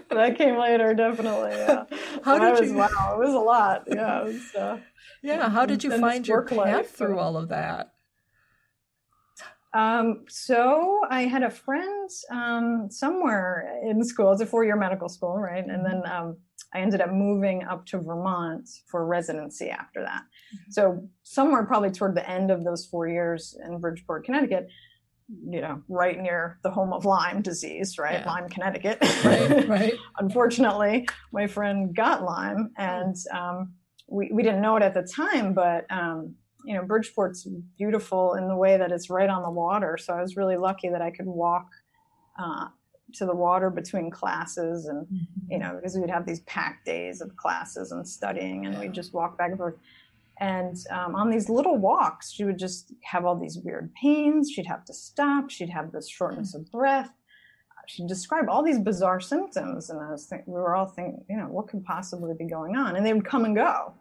that 0.10 0.36
came 0.38 0.58
later, 0.58 0.94
definitely. 0.94 1.52
Yeah. 1.52 1.84
How 2.24 2.40
did 2.40 2.60
was, 2.60 2.72
you? 2.72 2.78
Wow, 2.78 3.16
it 3.16 3.26
was 3.26 3.34
a 3.34 3.40
lot. 3.40 3.84
Yeah, 3.88 4.22
it 4.22 4.26
was, 4.26 4.56
uh, 4.56 4.78
yeah. 5.22 5.50
How 5.50 5.66
did 5.66 5.84
you 5.84 5.98
find 6.00 6.26
your 6.26 6.44
path 6.44 6.58
life, 6.58 6.92
through 6.92 7.20
all 7.20 7.36
of 7.36 7.50
that? 7.50 7.94
Um, 9.74 10.24
so 10.30 11.02
I 11.10 11.24
had 11.24 11.44
a 11.44 11.50
friend 11.50 12.10
um, 12.30 12.88
somewhere 12.90 13.82
in 13.84 14.02
school. 14.06 14.32
It's 14.32 14.42
a 14.42 14.46
four-year 14.46 14.78
medical 14.78 15.10
school, 15.10 15.38
right? 15.38 15.66
And 15.66 15.86
then 15.86 16.04
um, 16.10 16.38
I 16.74 16.80
ended 16.80 17.02
up 17.02 17.12
moving 17.12 17.64
up 17.64 17.86
to 17.88 18.00
Vermont 18.00 18.68
for 18.88 19.06
residency 19.06 19.70
after 19.70 20.02
that. 20.02 20.24
Mm-hmm. 20.24 20.72
So 20.72 21.08
somewhere 21.24 21.66
probably 21.66 21.92
toward 21.92 22.16
the 22.16 22.28
end 22.30 22.52
of 22.52 22.64
those 22.64 22.86
four 22.86 23.08
years 23.08 23.56
in 23.66 23.80
Bridgeport, 23.80 24.26
Connecticut, 24.26 24.68
you 25.48 25.62
know, 25.62 25.82
right 25.88 26.20
near 26.20 26.60
the 26.64 26.72
home 26.72 26.94
of 26.94 27.06
Lyme 27.06 27.42
disease, 27.42 27.98
right? 27.98 28.20
Yeah. 28.20 28.32
Lyme, 28.32 28.50
Connecticut. 28.50 28.98
Right, 29.24 29.68
right. 29.70 29.94
Unfortunately, 30.20 31.08
my 31.32 31.48
friend 31.48 31.96
got 31.96 32.24
Lyme, 32.24 32.72
and 32.78 33.16
um, 33.32 33.74
we 34.08 34.30
we 34.34 34.44
didn't 34.44 34.62
know 34.62 34.76
it 34.76 34.84
at 34.84 34.94
the 34.94 35.04
time, 35.04 35.54
but 35.54 35.86
um, 35.90 36.36
you 36.66 36.74
know, 36.74 36.84
Bridgeport's 36.84 37.48
beautiful 37.78 38.34
in 38.36 38.48
the 38.48 38.56
way 38.56 38.78
that 38.78 38.92
it's 38.92 39.10
right 39.10 39.30
on 39.30 39.44
the 39.44 39.50
water. 39.50 39.98
So 39.98 40.14
I 40.14 40.22
was 40.22 40.36
really 40.36 40.58
lucky 40.58 40.90
that 40.90 41.02
I 41.02 41.12
could 41.12 41.26
walk 41.26 41.68
uh, 42.40 42.68
to 43.16 43.26
the 43.26 43.36
water 43.36 43.70
between 43.70 44.10
classes, 44.10 44.86
and 44.86 45.06
mm-hmm. 45.06 45.52
you 45.52 45.60
know, 45.60 45.76
because 45.76 45.98
we'd 45.98 46.10
have 46.10 46.26
these 46.26 46.42
packed 46.42 46.86
days 46.86 47.22
of 47.22 47.36
classes 47.36 47.92
and 47.92 48.08
studying, 48.08 48.66
and 48.66 48.80
we'd 48.80 48.94
just 48.94 49.14
walk 49.14 49.38
back 49.38 49.50
and 49.50 49.58
forth. 49.58 49.76
And 50.40 50.78
um, 50.90 51.16
on 51.16 51.30
these 51.30 51.48
little 51.48 51.78
walks, 51.78 52.32
she 52.32 52.44
would 52.44 52.58
just 52.58 52.92
have 53.04 53.24
all 53.24 53.36
these 53.36 53.60
weird 53.60 53.94
pains. 53.94 54.52
She'd 54.52 54.66
have 54.66 54.84
to 54.86 54.94
stop. 54.94 55.50
She'd 55.50 55.70
have 55.70 55.92
this 55.92 56.10
shortness 56.10 56.56
of 56.56 56.70
breath. 56.72 57.12
She'd 57.88 58.08
describe 58.08 58.50
all 58.50 58.64
these 58.64 58.80
bizarre 58.80 59.20
symptoms, 59.20 59.90
and 59.90 60.00
I 60.00 60.10
was 60.10 60.26
think, 60.26 60.44
we 60.48 60.54
were 60.54 60.76
all 60.76 60.88
thinking, 60.88 61.24
you 61.30 61.38
know, 61.38 61.48
what 61.48 61.68
could 61.68 61.84
possibly 61.84 62.34
be 62.34 62.46
going 62.46 62.76
on? 62.76 62.96
And 62.96 63.06
they 63.06 63.14
would 63.14 63.26
come 63.26 63.46
and 63.46 63.56
go. 63.56 63.94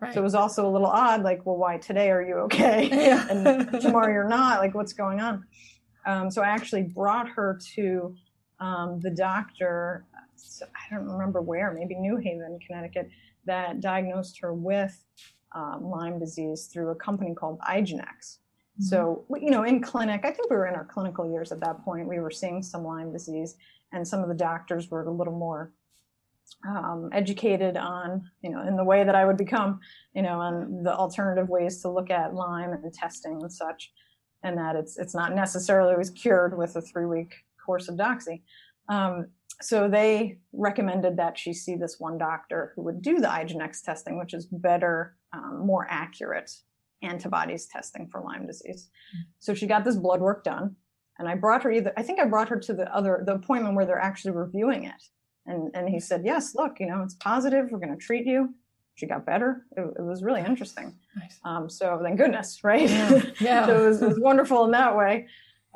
Right. 0.00 0.14
So 0.14 0.20
it 0.20 0.24
was 0.24 0.34
also 0.34 0.68
a 0.68 0.70
little 0.70 0.88
odd, 0.88 1.22
like, 1.22 1.44
well, 1.44 1.56
why 1.56 1.78
today 1.78 2.10
are 2.10 2.22
you 2.22 2.34
okay? 2.40 2.88
Yeah. 2.92 3.26
and 3.28 3.80
tomorrow 3.80 4.12
you're 4.12 4.28
not? 4.28 4.60
Like, 4.60 4.74
what's 4.74 4.92
going 4.92 5.20
on? 5.20 5.44
Um, 6.06 6.30
so 6.30 6.42
I 6.42 6.48
actually 6.48 6.84
brought 6.84 7.28
her 7.28 7.60
to 7.74 8.14
um, 8.60 9.00
the 9.00 9.10
doctor, 9.10 10.04
I 10.62 10.94
don't 10.94 11.08
remember 11.08 11.40
where, 11.40 11.72
maybe 11.72 11.94
New 11.94 12.16
Haven, 12.16 12.58
Connecticut, 12.66 13.08
that 13.46 13.80
diagnosed 13.80 14.38
her 14.40 14.52
with 14.52 15.04
um, 15.54 15.84
Lyme 15.84 16.18
disease 16.18 16.66
through 16.66 16.90
a 16.90 16.94
company 16.94 17.34
called 17.34 17.58
IGeneX. 17.60 18.02
Mm-hmm. 18.78 18.84
So, 18.84 19.24
you 19.40 19.50
know, 19.50 19.64
in 19.64 19.80
clinic, 19.80 20.22
I 20.24 20.30
think 20.30 20.50
we 20.50 20.56
were 20.56 20.66
in 20.66 20.74
our 20.74 20.84
clinical 20.84 21.30
years 21.30 21.52
at 21.52 21.60
that 21.60 21.84
point, 21.84 22.08
we 22.08 22.20
were 22.20 22.30
seeing 22.30 22.62
some 22.62 22.84
Lyme 22.84 23.12
disease, 23.12 23.56
and 23.92 24.06
some 24.06 24.22
of 24.22 24.28
the 24.28 24.34
doctors 24.34 24.90
were 24.90 25.04
a 25.04 25.10
little 25.10 25.36
more 25.36 25.72
um, 26.66 27.10
educated 27.12 27.76
on, 27.76 28.30
you 28.42 28.50
know, 28.50 28.66
in 28.66 28.76
the 28.76 28.84
way 28.84 29.04
that 29.04 29.14
I 29.14 29.24
would 29.24 29.36
become, 29.36 29.80
you 30.14 30.22
know, 30.22 30.40
on 30.40 30.82
the 30.82 30.94
alternative 30.94 31.48
ways 31.48 31.80
to 31.82 31.90
look 31.90 32.10
at 32.10 32.34
Lyme 32.34 32.72
and 32.72 32.92
testing 32.92 33.38
and 33.40 33.52
such, 33.52 33.92
and 34.42 34.56
that 34.58 34.76
it's 34.76 34.98
it's 34.98 35.14
not 35.14 35.34
necessarily 35.34 35.92
always 35.92 36.10
cured 36.10 36.56
with 36.56 36.76
a 36.76 36.82
three 36.82 37.06
week 37.06 37.34
course 37.68 37.88
of 37.88 37.96
doxy. 37.96 38.42
Um, 38.88 39.26
so 39.60 39.88
they 39.88 40.38
recommended 40.52 41.16
that 41.18 41.38
she 41.38 41.52
see 41.52 41.76
this 41.76 41.96
one 41.98 42.16
doctor 42.16 42.72
who 42.74 42.82
would 42.82 43.02
do 43.02 43.18
the 43.18 43.26
IGeneX 43.26 43.82
testing, 43.82 44.18
which 44.18 44.32
is 44.32 44.46
better, 44.46 45.16
um, 45.32 45.66
more 45.66 45.86
accurate 45.90 46.50
antibodies 47.02 47.66
testing 47.66 48.08
for 48.10 48.22
Lyme 48.22 48.46
disease. 48.46 48.88
Mm-hmm. 48.88 49.22
So 49.40 49.54
she 49.54 49.66
got 49.66 49.84
this 49.84 49.96
blood 49.96 50.20
work 50.20 50.44
done, 50.44 50.76
and 51.18 51.28
I 51.28 51.34
brought 51.34 51.64
her 51.64 51.70
either. 51.70 51.92
I 51.96 52.02
think 52.02 52.20
I 52.20 52.24
brought 52.24 52.48
her 52.48 52.58
to 52.60 52.72
the 52.72 52.92
other 52.94 53.22
the 53.26 53.34
appointment 53.34 53.74
where 53.74 53.84
they're 53.84 53.98
actually 53.98 54.32
reviewing 54.32 54.84
it 54.84 55.02
and, 55.48 55.70
and 55.74 55.88
he 55.88 55.98
said, 55.98 56.22
yes, 56.24 56.54
look, 56.54 56.78
you 56.78 56.86
know, 56.86 57.02
it's 57.02 57.14
positive. 57.14 57.68
We're 57.70 57.78
going 57.78 57.96
to 57.98 58.04
treat 58.04 58.26
you. 58.26 58.54
She 58.94 59.06
got 59.06 59.24
better. 59.24 59.64
It, 59.76 59.80
it 59.98 60.02
was 60.02 60.22
really 60.22 60.42
interesting. 60.42 60.94
Nice. 61.16 61.38
Um, 61.44 61.70
so 61.70 61.98
thank 62.02 62.18
goodness, 62.18 62.62
right? 62.62 62.88
Yeah. 62.88 63.22
yeah. 63.40 63.66
so 63.66 63.84
it 63.84 63.88
was, 63.88 64.02
it 64.02 64.08
was, 64.08 64.20
wonderful 64.20 64.64
in 64.66 64.72
that 64.72 64.94
way. 64.94 65.26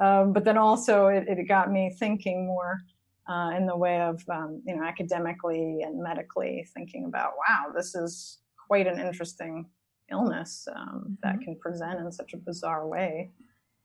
Um, 0.02 0.32
but 0.32 0.44
then 0.44 0.58
also 0.58 1.06
it, 1.06 1.28
it, 1.28 1.46
got 1.46 1.70
me 1.70 1.94
thinking 1.98 2.46
more 2.46 2.80
uh, 3.28 3.52
in 3.56 3.66
the 3.66 3.76
way 3.76 4.00
of, 4.00 4.22
um, 4.28 4.60
you 4.66 4.74
know, 4.74 4.82
academically 4.82 5.82
and 5.82 6.02
medically 6.02 6.66
thinking 6.74 7.04
about, 7.04 7.34
wow, 7.36 7.72
this 7.74 7.94
is 7.94 8.38
quite 8.66 8.86
an 8.86 8.98
interesting 8.98 9.66
illness 10.10 10.66
um, 10.74 10.88
mm-hmm. 10.88 11.14
that 11.22 11.40
can 11.40 11.56
present 11.56 12.00
in 12.00 12.10
such 12.10 12.32
a 12.32 12.36
bizarre 12.36 12.86
way 12.86 13.30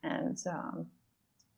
and 0.01 0.37
um, 0.49 0.87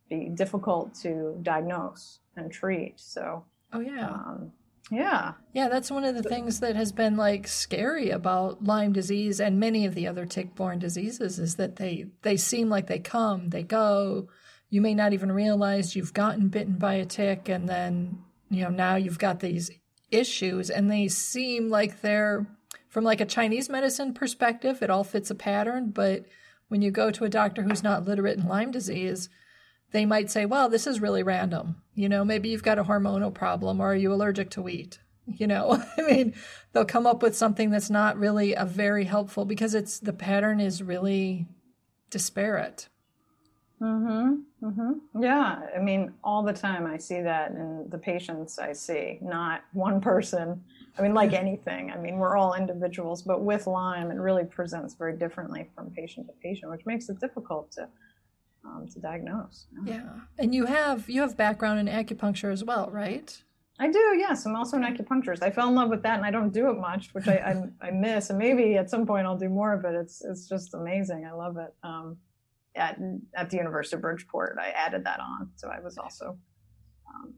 be 0.10 0.30
difficult 0.34 0.94
to 0.96 1.38
diagnose 1.42 2.20
and 2.36 2.52
treat. 2.52 3.00
So 3.00 3.46
Oh 3.74 3.80
yeah. 3.80 4.10
Um, 4.10 4.52
yeah. 4.92 5.34
Yeah, 5.54 5.70
that's 5.70 5.92
one 5.92 6.04
of 6.04 6.16
the 6.16 6.24
things 6.24 6.62
that 6.62 6.76
has 6.76 6.92
been 6.92 7.16
like 7.16 7.48
scary 7.48 8.10
about 8.10 8.64
Lyme 8.64 8.94
disease 8.94 9.40
and 9.40 9.60
many 9.60 9.86
of 9.86 9.94
the 9.94 10.08
other 10.08 10.26
tick-borne 10.26 10.80
diseases 10.80 11.38
is 11.38 11.56
that 11.56 11.76
they 11.76 12.08
they 12.24 12.38
seem 12.38 12.70
like 12.70 12.88
they 12.88 13.00
come, 13.00 13.50
they 13.50 13.64
go. 13.64 14.30
You 14.70 14.82
may 14.82 14.94
not 14.94 15.14
even 15.14 15.32
realize 15.32 15.96
you've 15.96 16.14
gotten 16.14 16.50
bitten 16.50 16.78
by 16.78 16.96
a 16.96 17.06
tick 17.06 17.50
and 17.50 17.68
then, 17.68 18.24
you 18.50 18.64
know, 18.64 18.70
now 18.70 18.96
you've 18.96 19.20
got 19.20 19.40
these 19.40 19.72
issues 20.12 20.70
and 20.70 20.90
they 20.90 21.08
seem 21.08 21.70
like 21.70 22.02
they're 22.02 22.46
from 22.90 23.04
like 23.04 23.22
a 23.22 23.26
Chinese 23.26 23.70
medicine 23.70 24.14
perspective, 24.14 24.82
it 24.82 24.90
all 24.90 25.04
fits 25.04 25.30
a 25.30 25.36
pattern, 25.36 25.92
but 25.92 26.26
when 26.70 26.82
you 26.82 26.92
go 26.92 27.12
to 27.12 27.24
a 27.24 27.30
doctor 27.30 27.62
who's 27.62 27.84
not 27.84 28.06
literate 28.06 28.38
in 28.38 28.48
Lyme 28.48 28.72
disease, 28.72 29.30
they 29.92 30.06
might 30.06 30.30
say, 30.30 30.46
well, 30.46 30.70
this 30.70 30.88
is 30.88 31.02
really 31.02 31.24
random. 31.24 31.82
You 31.96 32.10
know, 32.10 32.26
maybe 32.26 32.50
you've 32.50 32.64
got 32.64 32.80
a 32.80 32.84
hormonal 32.84 33.34
problem 33.34 33.80
or 33.80 33.92
are 33.92 33.96
you 33.96 34.14
allergic 34.14 34.50
to 34.52 34.62
wheat? 34.62 35.00
You 35.32 35.46
know, 35.46 35.80
I 35.98 36.02
mean, 36.02 36.34
they'll 36.74 36.86
come 36.86 37.06
up 37.06 37.22
with 37.22 37.38
something 37.38 37.70
that's 37.70 37.92
not 37.92 38.18
really 38.18 38.56
a 38.56 38.66
very 38.66 39.06
helpful 39.06 39.46
because 39.46 39.76
it's 39.76 40.00
the 40.00 40.12
pattern 40.12 40.60
is 40.60 40.82
really 40.82 41.46
disparate. 42.10 42.90
Mhm. 43.82 44.44
Mhm. 44.62 45.00
Yeah, 45.20 45.62
I 45.76 45.80
mean, 45.80 46.14
all 46.24 46.44
the 46.44 46.54
time 46.54 46.86
I 46.86 46.98
see 46.98 47.22
that 47.22 47.52
in 47.52 47.90
the 47.90 47.98
patients 47.98 48.60
I 48.60 48.74
see, 48.74 49.20
not 49.22 49.62
one 49.74 50.02
person. 50.02 50.64
I 50.98 51.02
mean, 51.02 51.14
like 51.14 51.32
anything. 51.32 51.92
I 51.92 51.98
mean, 51.98 52.18
we're 52.18 52.36
all 52.36 52.56
individuals, 52.56 53.22
but 53.22 53.42
with 53.42 53.68
Lyme, 53.68 54.12
it 54.12 54.16
really 54.16 54.44
presents 54.44 54.96
very 54.96 55.16
differently 55.16 55.70
from 55.74 55.92
patient 55.92 56.28
to 56.28 56.34
patient, 56.44 56.72
which 56.72 56.86
makes 56.86 57.08
it 57.10 57.20
difficult 57.20 57.72
to 57.74 57.88
um, 58.66 58.88
to 58.90 59.00
diagnose. 59.00 59.68
Yeah. 59.86 59.94
yeah. 59.94 60.10
and 60.38 60.54
you 60.54 60.66
have 60.66 61.10
you 61.10 61.22
have 61.22 61.38
background 61.38 61.80
in 61.80 61.88
acupuncture 61.88 62.52
as 62.52 62.64
well, 62.64 62.90
right? 62.92 63.42
I 63.82 63.90
do, 63.90 64.16
yes. 64.18 64.46
I'm 64.46 64.58
also 64.58 64.76
an 64.76 64.84
acupuncturist. 64.84 65.42
I 65.42 65.52
fell 65.52 65.70
in 65.70 65.76
love 65.76 65.90
with 65.90 66.04
that, 66.04 66.18
and 66.18 66.26
I 66.26 66.32
don't 66.32 66.52
do 66.52 66.70
it 66.70 66.78
much, 66.78 67.14
which 67.14 67.30
I, 67.30 67.64
I, 67.82 67.88
I 67.88 67.92
miss. 67.92 68.30
And 68.30 68.38
maybe 68.38 68.76
at 68.76 68.90
some 68.90 69.06
point 69.08 69.26
I'll 69.26 69.38
do 69.38 69.48
more 69.48 69.72
of 69.74 69.86
it. 69.86 69.96
It's 69.96 70.22
it's 70.26 70.50
just 70.50 70.74
amazing. 70.74 71.26
I 71.26 71.32
love 71.32 71.56
it. 71.56 71.74
Um, 71.82 72.18
at 72.76 72.98
at 73.36 73.50
the 73.50 73.58
University 73.58 73.96
of 73.96 74.02
Bridgeport, 74.02 74.58
I 74.60 74.70
added 74.70 75.06
that 75.06 75.20
on, 75.20 75.52
so 75.56 75.70
I 75.70 75.80
was 75.80 75.98
also 75.98 76.38
um, 77.08 77.34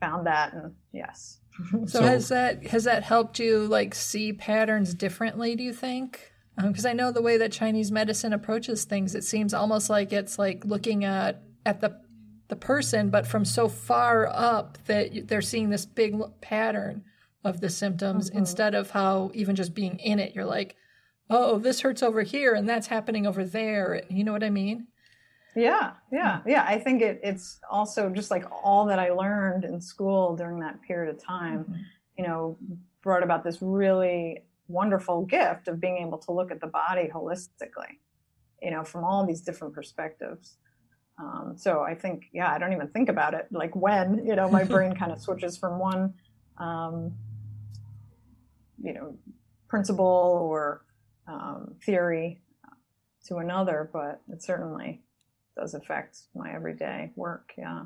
found 0.00 0.26
that, 0.26 0.52
and 0.52 0.74
yes. 0.92 1.40
so, 1.70 1.86
so 1.86 2.02
has 2.02 2.28
that 2.28 2.66
has 2.66 2.84
that 2.84 3.02
helped 3.02 3.38
you 3.38 3.66
like 3.66 3.94
see 3.94 4.32
patterns 4.32 4.94
differently? 4.94 5.56
Do 5.56 5.62
you 5.62 5.72
think? 5.72 6.32
because 6.60 6.84
um, 6.84 6.90
I 6.90 6.92
know 6.92 7.12
the 7.12 7.22
way 7.22 7.36
that 7.36 7.52
Chinese 7.52 7.92
medicine 7.92 8.32
approaches 8.32 8.84
things, 8.84 9.14
it 9.14 9.22
seems 9.22 9.54
almost 9.54 9.88
like 9.88 10.12
it's 10.12 10.38
like 10.38 10.64
looking 10.64 11.04
at 11.04 11.42
at 11.64 11.80
the 11.80 12.00
the 12.48 12.56
person, 12.56 13.10
but 13.10 13.26
from 13.26 13.44
so 13.44 13.68
far 13.68 14.26
up 14.26 14.78
that 14.86 15.28
they're 15.28 15.42
seeing 15.42 15.70
this 15.70 15.86
big 15.86 16.16
pattern 16.40 17.04
of 17.44 17.60
the 17.60 17.70
symptoms 17.70 18.28
mm-hmm. 18.28 18.38
instead 18.38 18.74
of 18.74 18.90
how 18.90 19.30
even 19.34 19.54
just 19.54 19.74
being 19.74 19.98
in 19.98 20.18
it, 20.18 20.34
you're 20.34 20.46
like, 20.46 20.74
oh, 21.30 21.58
this 21.58 21.80
hurts 21.80 22.02
over 22.02 22.22
here 22.22 22.54
and 22.54 22.68
that's 22.68 22.86
happening 22.86 23.26
over 23.26 23.44
there. 23.44 24.02
You 24.08 24.24
know 24.24 24.32
what 24.32 24.44
I 24.44 24.50
mean? 24.50 24.86
Yeah, 25.54 25.92
yeah, 26.12 26.40
yeah. 26.46 26.64
I 26.66 26.78
think 26.78 27.02
it, 27.02 27.20
it's 27.22 27.58
also 27.68 28.10
just 28.10 28.30
like 28.30 28.44
all 28.62 28.86
that 28.86 28.98
I 28.98 29.10
learned 29.10 29.64
in 29.64 29.80
school 29.80 30.36
during 30.36 30.60
that 30.60 30.80
period 30.82 31.14
of 31.14 31.22
time, 31.22 31.64
mm-hmm. 31.64 31.74
you 32.16 32.26
know, 32.26 32.56
brought 33.02 33.22
about 33.22 33.44
this 33.44 33.58
really 33.60 34.42
wonderful 34.68 35.24
gift 35.24 35.66
of 35.66 35.80
being 35.80 35.98
able 35.98 36.18
to 36.18 36.32
look 36.32 36.50
at 36.50 36.60
the 36.60 36.66
body 36.66 37.10
holistically, 37.12 37.98
you 38.62 38.70
know, 38.70 38.84
from 38.84 39.04
all 39.04 39.26
these 39.26 39.40
different 39.40 39.74
perspectives. 39.74 40.58
Um, 41.18 41.54
so 41.56 41.80
I 41.80 41.94
think, 41.94 42.26
yeah, 42.32 42.52
I 42.52 42.58
don't 42.58 42.72
even 42.72 42.88
think 42.88 43.08
about 43.08 43.34
it. 43.34 43.48
Like 43.50 43.74
when, 43.74 44.24
you 44.24 44.36
know, 44.36 44.48
my 44.48 44.62
brain 44.62 44.94
kind 44.94 45.10
of 45.10 45.20
switches 45.26 45.56
from 45.56 45.78
one, 45.78 46.14
um, 46.58 47.12
you 48.80 48.92
know, 48.92 49.16
principle 49.68 50.06
or 50.50 50.82
um, 51.28 51.74
theory 51.84 52.40
to 53.26 53.36
another, 53.36 53.88
but 53.92 54.20
it 54.32 54.42
certainly 54.42 55.02
does 55.56 55.74
affect 55.74 56.18
my 56.34 56.52
everyday 56.52 57.12
work. 57.14 57.52
Yeah. 57.56 57.84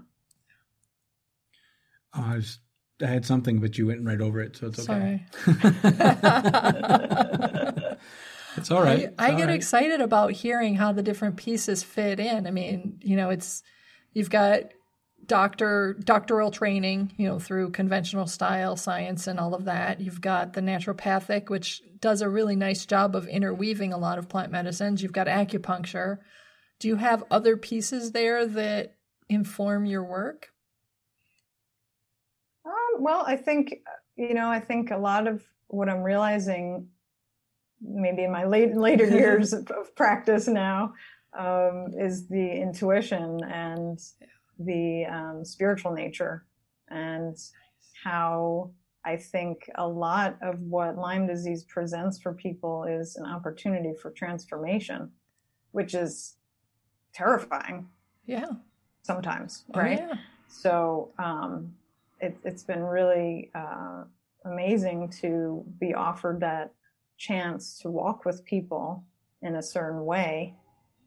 I 2.12 2.36
was 2.36 2.58
I 3.02 3.06
had 3.06 3.24
something, 3.24 3.58
but 3.58 3.78
you 3.78 3.86
went 3.88 4.04
right 4.04 4.20
over 4.20 4.40
it, 4.40 4.56
so 4.56 4.68
it's 4.68 4.88
okay. 4.88 5.24
it's 8.56 8.70
all 8.70 8.82
right. 8.82 9.00
It's 9.00 9.14
I, 9.18 9.28
I 9.28 9.30
all 9.32 9.36
get 9.38 9.46
right. 9.46 9.54
excited 9.54 10.00
about 10.00 10.32
hearing 10.32 10.76
how 10.76 10.92
the 10.92 11.02
different 11.02 11.36
pieces 11.36 11.82
fit 11.82 12.20
in. 12.20 12.46
I 12.46 12.50
mean, 12.50 13.00
you 13.00 13.16
know, 13.16 13.30
it's 13.30 13.62
you've 14.12 14.30
got 14.30 14.64
doctor 15.26 15.96
doctoral 16.04 16.50
training, 16.50 17.12
you 17.16 17.28
know, 17.28 17.38
through 17.38 17.70
conventional 17.70 18.26
style 18.26 18.76
science 18.76 19.26
and 19.26 19.38
all 19.38 19.54
of 19.54 19.64
that. 19.64 20.00
You've 20.00 20.20
got 20.20 20.52
the 20.52 20.60
naturopathic, 20.60 21.48
which 21.48 21.82
does 22.00 22.22
a 22.22 22.28
really 22.28 22.56
nice 22.56 22.84
job 22.84 23.14
of 23.14 23.28
interweaving 23.28 23.92
a 23.92 23.98
lot 23.98 24.18
of 24.18 24.28
plant 24.28 24.50
medicines. 24.50 25.02
You've 25.02 25.12
got 25.12 25.28
acupuncture. 25.28 26.18
Do 26.80 26.88
you 26.88 26.96
have 26.96 27.24
other 27.30 27.56
pieces 27.56 28.12
there 28.12 28.46
that 28.46 28.96
inform 29.28 29.86
your 29.86 30.02
work? 30.02 30.48
Um, 32.64 33.02
well, 33.02 33.24
I 33.26 33.36
think 33.36 33.82
you 34.16 34.34
know, 34.34 34.48
I 34.48 34.60
think 34.60 34.90
a 34.90 34.96
lot 34.96 35.26
of 35.26 35.42
what 35.68 35.88
I'm 35.88 36.02
realizing, 36.02 36.88
maybe 37.80 38.24
in 38.24 38.32
my 38.32 38.44
late 38.44 38.76
later 38.76 39.06
years 39.08 39.52
of, 39.52 39.70
of, 39.70 39.94
practice 39.96 40.46
now, 40.46 40.94
um, 41.36 41.86
is 41.96 42.28
the 42.28 42.50
intuition 42.52 43.40
and 43.44 43.98
the 44.58 45.04
um, 45.06 45.44
spiritual 45.44 45.92
nature, 45.92 46.44
and 46.88 47.36
how 48.04 48.70
I 49.04 49.16
think 49.16 49.68
a 49.74 49.86
lot 49.86 50.36
of 50.42 50.60
what 50.60 50.96
Lyme 50.96 51.26
disease 51.26 51.64
presents 51.64 52.18
for 52.20 52.32
people 52.32 52.84
is 52.84 53.16
an 53.16 53.26
opportunity 53.26 53.94
for 54.00 54.10
transformation, 54.10 55.10
which 55.72 55.94
is 55.94 56.36
terrifying. 57.12 57.88
Yeah. 58.26 58.46
Sometimes, 59.02 59.64
oh, 59.74 59.80
right? 59.80 59.98
Yeah. 59.98 60.14
So 60.48 61.10
um, 61.18 61.74
it, 62.20 62.36
has 62.44 62.62
been 62.62 62.82
really 62.82 63.50
uh, 63.54 64.04
amazing 64.44 65.08
to 65.20 65.64
be 65.80 65.94
offered 65.94 66.40
that 66.40 66.72
chance 67.18 67.78
to 67.80 67.90
walk 67.90 68.24
with 68.24 68.44
people 68.44 69.04
in 69.42 69.56
a 69.56 69.62
certain 69.62 70.04
way 70.04 70.54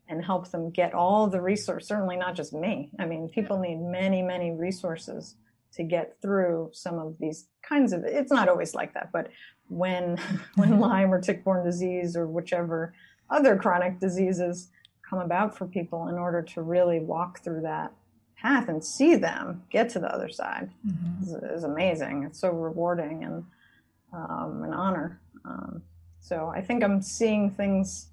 and 0.08 0.24
help 0.24 0.50
them 0.52 0.70
get 0.70 0.94
all 0.94 1.28
the 1.28 1.42
resources. 1.42 1.88
Certainly 1.88 2.18
not 2.18 2.36
just 2.36 2.54
me. 2.54 2.92
I 3.00 3.06
mean, 3.06 3.30
people 3.30 3.60
need 3.60 3.80
many, 3.80 4.22
many 4.22 4.52
resources 4.52 5.36
to 5.74 5.84
get 5.84 6.16
through 6.22 6.70
some 6.74 7.00
of 7.00 7.16
these 7.20 7.48
kinds 7.62 7.92
of. 7.94 8.04
It's 8.04 8.32
not 8.32 8.50
always 8.50 8.74
like 8.76 8.94
that, 8.94 9.12
but 9.12 9.30
when 9.68 10.18
when 10.56 10.80
Lyme 10.80 11.14
or 11.14 11.22
tick-borne 11.22 11.66
disease 11.66 12.16
or 12.16 12.28
whichever 12.28 12.94
other 13.30 13.56
chronic 13.56 14.00
diseases 14.00 14.70
come 15.08 15.20
about 15.20 15.58
for 15.58 15.68
people, 15.68 16.08
in 16.08 16.16
order 16.16 16.42
to 16.42 16.62
really 16.62 17.00
walk 17.00 17.44
through 17.44 17.62
that 17.62 17.92
path 18.36 18.70
and 18.70 18.84
see 18.84 19.16
them 19.16 19.64
get 19.70 19.90
to 19.90 20.00
the 20.00 20.14
other 20.14 20.30
side 20.30 20.70
mm-hmm. 20.86 21.24
is, 21.24 21.60
is, 21.60 21.64
amazing. 21.64 22.24
It's 22.24 22.40
so 22.40 22.50
rewarding 22.50 23.24
and 23.24 23.44
um, 24.14 24.64
an 24.64 24.74
honor. 24.74 25.20
Um, 25.46 25.82
so 26.20 26.52
I 26.54 26.62
think 26.62 26.84
I'm 26.84 27.02
seeing 27.02 27.52
things 27.52 28.10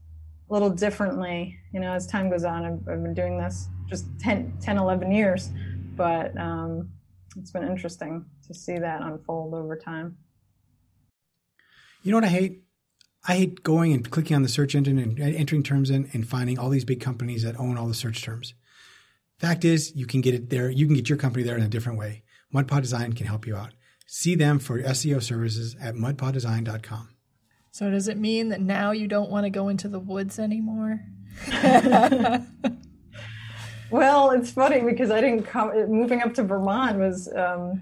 a 0.49 0.53
little 0.53 0.71
differently, 0.71 1.59
you 1.73 1.81
know, 1.81 1.93
as 1.93 2.07
time 2.07 2.31
goes 2.31 2.45
on. 2.45 2.65
I've, 2.65 2.89
I've 2.89 3.03
been 3.03 3.15
doing 3.15 3.39
this 3.39 3.69
just 3.89 4.07
10, 4.21 4.59
10 4.61 4.79
11 4.79 5.13
years, 5.13 5.51
but 5.97 6.37
um, 6.39 6.91
it's 7.37 7.51
been 7.51 7.67
interesting 7.67 8.25
to 8.47 8.55
see 8.55 8.79
that 8.79 9.03
unfold 9.03 9.55
over 9.55 9.77
time. 9.77 10.17
You 12.03 12.11
know 12.11 12.17
what 12.17 12.25
I 12.25 12.29
hate? 12.29 12.63
I 13.27 13.37
hate 13.37 13.63
going 13.63 13.93
and 13.93 14.11
clicking 14.11 14.35
on 14.35 14.43
the 14.43 14.49
search 14.49 14.75
engine 14.75 14.99
and 14.99 15.19
entering 15.21 15.63
terms 15.63 15.91
in 15.91 16.11
and 16.13 16.27
finding 16.27 16.59
all 16.59 16.71
these 16.71 16.85
big 16.85 17.01
companies 17.01 17.45
that 17.45 17.59
own 17.59 17.79
all 17.79 17.87
the 17.87 17.95
search 17.95 18.23
terms. 18.23 18.55
Fact 19.39 19.65
is, 19.65 19.95
you 19.95 20.07
can 20.07 20.21
get 20.21 20.35
it 20.35 20.51
there. 20.51 20.71
You 20.71 20.87
can 20.87 20.97
get 20.97 21.09
your 21.09 21.19
company 21.19 21.45
there 21.45 21.57
in 21.57 21.63
a 21.63 21.69
different 21.69 21.99
way. 21.99 22.25
MudPod 22.53 22.83
Design 22.83 23.13
can 23.13 23.27
help 23.27 23.47
you 23.47 23.57
out. 23.57 23.73
See 24.07 24.35
them 24.35 24.59
for 24.59 24.81
SEO 24.83 25.23
services 25.23 25.77
at 25.81 25.95
mudpoddesign.com. 25.95 27.12
So 27.73 27.91
does 27.91 28.07
it 28.07 28.19
mean 28.19 28.51
that 28.51 28.61
now 28.61 28.91
you 28.91 29.09
don't 29.09 29.31
want 29.31 29.45
to 29.45 29.51
go 29.51 29.69
into 29.69 29.89
the 29.89 29.99
woods 29.99 30.39
anymore? 30.39 31.01
well, 33.91 34.31
it's 34.31 34.51
funny 34.51 34.83
because 34.83 35.11
I 35.11 35.23
didn't 35.23 35.45
come. 35.45 35.91
Moving 35.91 36.21
up 36.21 36.35
to 36.35 36.43
Vermont 36.43 36.99
was, 36.99 37.33
um, 37.35 37.81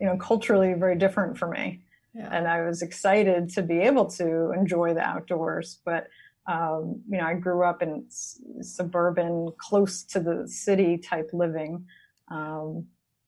you 0.00 0.08
know, 0.08 0.16
culturally 0.16 0.74
very 0.74 0.96
different 0.98 1.38
for 1.38 1.46
me, 1.46 1.80
yeah. 2.14 2.28
and 2.32 2.48
I 2.48 2.62
was 2.62 2.82
excited 2.82 3.48
to 3.50 3.62
be 3.62 3.78
able 3.78 4.06
to 4.06 4.50
enjoy 4.50 4.92
the 4.92 5.02
outdoors. 5.02 5.78
But 5.84 6.08
um, 6.48 7.00
you 7.08 7.18
know, 7.18 7.24
I 7.24 7.34
grew 7.34 7.62
up 7.62 7.80
in 7.80 8.06
s- 8.08 8.40
suburban, 8.60 9.52
close 9.56 10.02
to 10.02 10.18
the 10.18 10.48
city 10.48 10.98
type 10.98 11.30
living. 11.32 11.86
Um, 12.28 12.86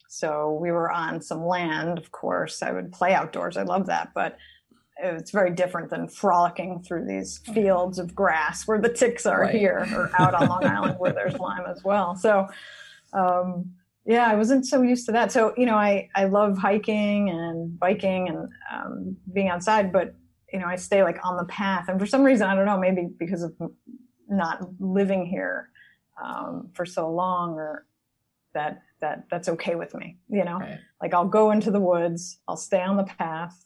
so 0.09 0.59
we 0.61 0.73
were 0.73 0.90
on 0.90 1.20
some 1.20 1.46
land, 1.46 1.99
of 1.99 2.11
course. 2.11 2.64
I 2.64 2.73
would 2.73 2.90
play 2.90 3.14
outdoors. 3.14 3.57
I 3.57 3.62
love 3.62 3.87
that, 3.87 4.11
but 4.12 4.38
it's 5.03 5.31
very 5.31 5.51
different 5.51 5.91
than 5.91 6.09
frolicking 6.09 6.83
through 6.83 7.07
these 7.07 7.39
fields 7.39 7.99
of 7.99 8.15
grass 8.15 8.67
where 8.67 8.81
the 8.81 8.93
ticks 8.93 9.27
are 9.27 9.43
right. 9.43 9.55
here 9.55 9.87
or 9.95 10.11
out 10.19 10.35
on 10.35 10.49
Long 10.49 10.65
Island 10.65 10.97
where 10.99 11.13
there's 11.13 11.35
Lyme 11.39 11.65
as 11.69 11.83
well. 11.83 12.17
So, 12.17 12.47
um, 13.13 13.73
yeah, 14.05 14.27
I 14.27 14.35
wasn't 14.35 14.67
so 14.67 14.83
used 14.83 15.07
to 15.07 15.13
that. 15.13 15.33
So, 15.33 15.55
you 15.57 15.67
know, 15.67 15.75
I, 15.75 16.09
I 16.15 16.25
love 16.25 16.59
hiking 16.59 17.31
and 17.31 17.79
biking 17.79 18.29
and 18.29 18.49
um, 18.73 19.17
being 19.33 19.49
outside, 19.49 19.93
but, 19.93 20.15
you 20.53 20.59
know, 20.59 20.67
I 20.67 20.77
stay 20.77 21.03
like 21.03 21.19
on 21.25 21.37
the 21.37 21.45
path. 21.45 21.89
And 21.89 21.99
for 21.99 22.07
some 22.07 22.23
reason, 22.23 22.47
I 22.47 22.55
don't 22.55 22.67
know, 22.67 22.79
maybe 22.79 23.09
because 23.19 23.43
of 23.43 23.53
not 24.29 24.61
living 24.79 25.27
here 25.27 25.71
um, 26.23 26.71
for 26.75 26.85
so 26.85 27.11
long 27.11 27.55
or 27.55 27.87
that, 28.55 28.83
that 29.01 29.25
that's 29.31 29.49
okay 29.49 29.77
with 29.77 29.95
me, 29.95 30.19
you 30.29 30.45
know, 30.45 30.59
right. 30.59 30.79
like 31.01 31.15
I'll 31.15 31.29
go 31.29 31.53
into 31.53 31.71
the 31.71 31.81
woods, 31.81 32.39
I'll 32.49 32.57
stay 32.57 32.83
on 32.83 32.97
the 32.97 33.05
path 33.05 33.65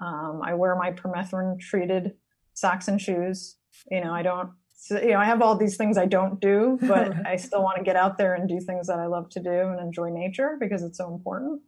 um, 0.00 0.40
I 0.42 0.54
wear 0.54 0.74
my 0.76 0.92
permethrin 0.92 1.60
treated 1.60 2.14
socks 2.54 2.88
and 2.88 3.00
shoes. 3.00 3.56
You 3.90 4.02
know, 4.02 4.12
I 4.12 4.22
don't, 4.22 4.50
you 4.90 5.10
know, 5.10 5.18
I 5.18 5.26
have 5.26 5.42
all 5.42 5.56
these 5.56 5.76
things 5.76 5.98
I 5.98 6.06
don't 6.06 6.40
do, 6.40 6.78
but 6.80 7.14
I 7.26 7.36
still 7.36 7.62
want 7.62 7.78
to 7.78 7.84
get 7.84 7.96
out 7.96 8.18
there 8.18 8.34
and 8.34 8.48
do 8.48 8.60
things 8.60 8.86
that 8.86 8.98
I 8.98 9.06
love 9.06 9.28
to 9.30 9.40
do 9.40 9.50
and 9.50 9.80
enjoy 9.80 10.10
nature 10.10 10.56
because 10.58 10.82
it's 10.82 10.98
so 10.98 11.12
important. 11.12 11.60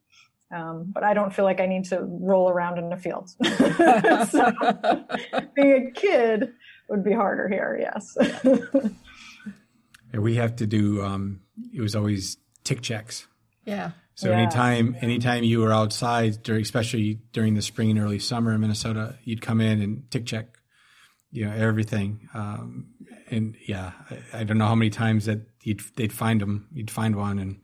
Um, 0.50 0.92
but 0.92 1.02
I 1.02 1.14
don't 1.14 1.34
feel 1.34 1.46
like 1.46 1.60
I 1.60 1.66
need 1.66 1.84
to 1.86 2.00
roll 2.02 2.50
around 2.50 2.78
in 2.78 2.90
the 2.90 2.96
fields. 2.96 3.36
so 4.30 4.52
being 5.54 5.88
a 5.88 5.90
kid 5.92 6.52
would 6.88 7.02
be 7.02 7.12
harder 7.12 7.48
here, 7.48 7.78
yes. 7.80 8.16
yeah, 10.12 10.18
we 10.18 10.34
have 10.34 10.56
to 10.56 10.66
do, 10.66 11.02
um, 11.02 11.40
it 11.72 11.80
was 11.80 11.96
always 11.96 12.36
tick 12.64 12.82
checks. 12.82 13.26
Yeah. 13.64 13.92
So 14.14 14.31
anytime 14.31 14.96
anytime 15.01 15.42
you 15.44 15.61
were 15.61 15.72
outside 15.72 16.42
during 16.42 16.62
especially 16.62 17.20
during 17.33 17.55
the 17.55 17.62
spring 17.62 17.90
and 17.90 17.98
early 17.98 18.18
summer 18.18 18.53
in 18.53 18.61
Minnesota, 18.61 19.18
you'd 19.25 19.40
come 19.40 19.61
in 19.61 19.81
and 19.81 20.11
tick 20.11 20.27
check, 20.27 20.59
you 21.31 21.46
know, 21.46 21.53
everything. 21.53 22.29
Um, 22.35 22.88
and 23.31 23.57
yeah, 23.66 23.92
I, 24.11 24.40
I, 24.40 24.44
don't 24.44 24.59
know 24.59 24.66
how 24.66 24.75
many 24.75 24.90
times 24.90 25.25
that 25.25 25.40
you'd 25.62 25.81
they'd 25.96 26.12
find 26.12 26.40
them, 26.40 26.68
you'd 26.72 26.90
find 26.90 27.16
one, 27.16 27.38
and 27.38 27.61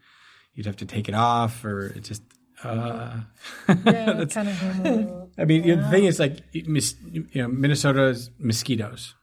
you'd 0.55 0.67
have 0.67 0.77
to 0.79 0.87
take 0.87 1.09
it 1.09 1.15
off, 1.15 1.65
or 1.65 1.87
it 1.87 2.05
just. 2.05 2.23
Uh, 2.65 3.21
yeah, 3.69 4.25
kind 4.25 4.49
of. 4.49 4.59
Horrible. 4.59 5.31
I 5.39 5.45
mean, 5.45 5.63
yeah. 5.63 5.77
the 5.77 5.89
thing 5.91 6.07
is, 6.07 6.19
like, 6.19 6.39
you 6.53 7.29
know, 7.37 7.47
Minnesota's 7.47 8.31
mosquitoes, 8.39 9.15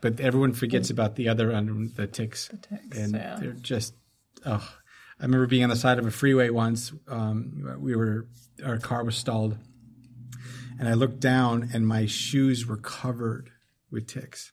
but 0.00 0.18
everyone 0.18 0.54
forgets 0.54 0.88
mm. 0.88 0.92
about 0.92 1.16
the 1.16 1.28
other 1.28 1.52
under 1.52 1.74
the 1.94 2.06
ticks, 2.06 2.48
the 2.48 2.56
ticks 2.56 2.96
and 2.96 3.14
yeah. 3.14 3.36
they're 3.38 3.52
just, 3.52 3.94
oh, 4.46 4.66
I 5.24 5.26
remember 5.26 5.46
being 5.46 5.64
on 5.64 5.70
the 5.70 5.76
side 5.76 5.98
of 5.98 6.04
a 6.04 6.10
freeway 6.10 6.50
once. 6.50 6.92
Um, 7.08 7.78
we 7.80 7.96
were 7.96 8.26
our 8.62 8.76
car 8.76 9.02
was 9.04 9.16
stalled, 9.16 9.56
and 10.78 10.86
I 10.86 10.92
looked 10.92 11.18
down, 11.18 11.70
and 11.72 11.88
my 11.88 12.04
shoes 12.04 12.66
were 12.66 12.76
covered 12.76 13.48
with 13.90 14.06
ticks. 14.06 14.52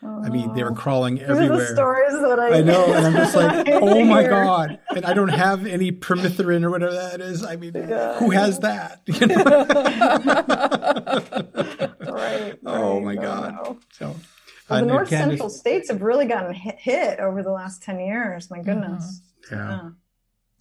I 0.00 0.28
mean, 0.28 0.54
they 0.54 0.62
were 0.62 0.74
crawling 0.76 1.20
everywhere. 1.20 1.58
the 1.58 1.66
stories 1.74 2.12
that 2.12 2.38
I, 2.38 2.58
I 2.58 2.60
know, 2.60 2.94
and 2.94 3.04
I'm 3.04 3.14
just 3.14 3.34
like, 3.34 3.66
oh 3.72 4.04
my 4.04 4.22
god! 4.22 4.78
And 4.94 5.04
I 5.04 5.12
don't 5.12 5.26
have 5.26 5.66
any 5.66 5.90
permethrin 5.90 6.62
or 6.62 6.70
whatever 6.70 6.94
that 6.94 7.20
is. 7.20 7.44
I 7.44 7.56
mean, 7.56 7.72
yeah. 7.74 8.20
who 8.20 8.30
has 8.30 8.60
that? 8.60 9.02
You 9.08 9.26
know? 9.26 9.44
right, 12.12 12.58
Oh 12.64 13.00
my 13.00 13.16
god! 13.16 13.76
So. 13.90 14.14
Well, 14.70 14.80
the 14.82 14.86
North 14.86 15.08
Central 15.08 15.50
states 15.50 15.90
have 15.90 16.00
really 16.00 16.26
gotten 16.26 16.54
hit, 16.54 17.18
over 17.18 17.42
the 17.42 17.50
last 17.50 17.82
10 17.82 17.98
years. 17.98 18.52
My 18.52 18.62
goodness. 18.62 19.20
Mm-hmm. 19.50 19.54
Yeah. 19.56 19.70
yeah. 19.82 19.90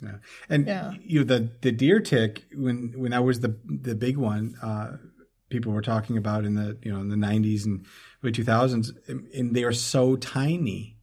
Yeah, 0.01 0.15
and 0.49 0.67
yeah. 0.67 0.93
you 1.03 1.19
know 1.19 1.25
the 1.25 1.49
the 1.61 1.71
deer 1.71 1.99
tick 1.99 2.43
when 2.55 2.93
when 2.97 3.11
that 3.11 3.23
was 3.23 3.39
the 3.41 3.55
the 3.65 3.95
big 3.95 4.17
one, 4.17 4.55
uh, 4.61 4.97
people 5.49 5.71
were 5.71 5.81
talking 5.81 6.17
about 6.17 6.43
in 6.45 6.55
the 6.55 6.77
you 6.81 6.91
know 6.91 6.99
in 6.99 7.09
the 7.09 7.15
'90s 7.15 7.65
and 7.65 7.85
early 8.23 8.33
2000s, 8.33 8.89
and 9.07 9.55
they 9.55 9.63
are 9.63 9.73
so 9.73 10.15
tiny 10.15 10.97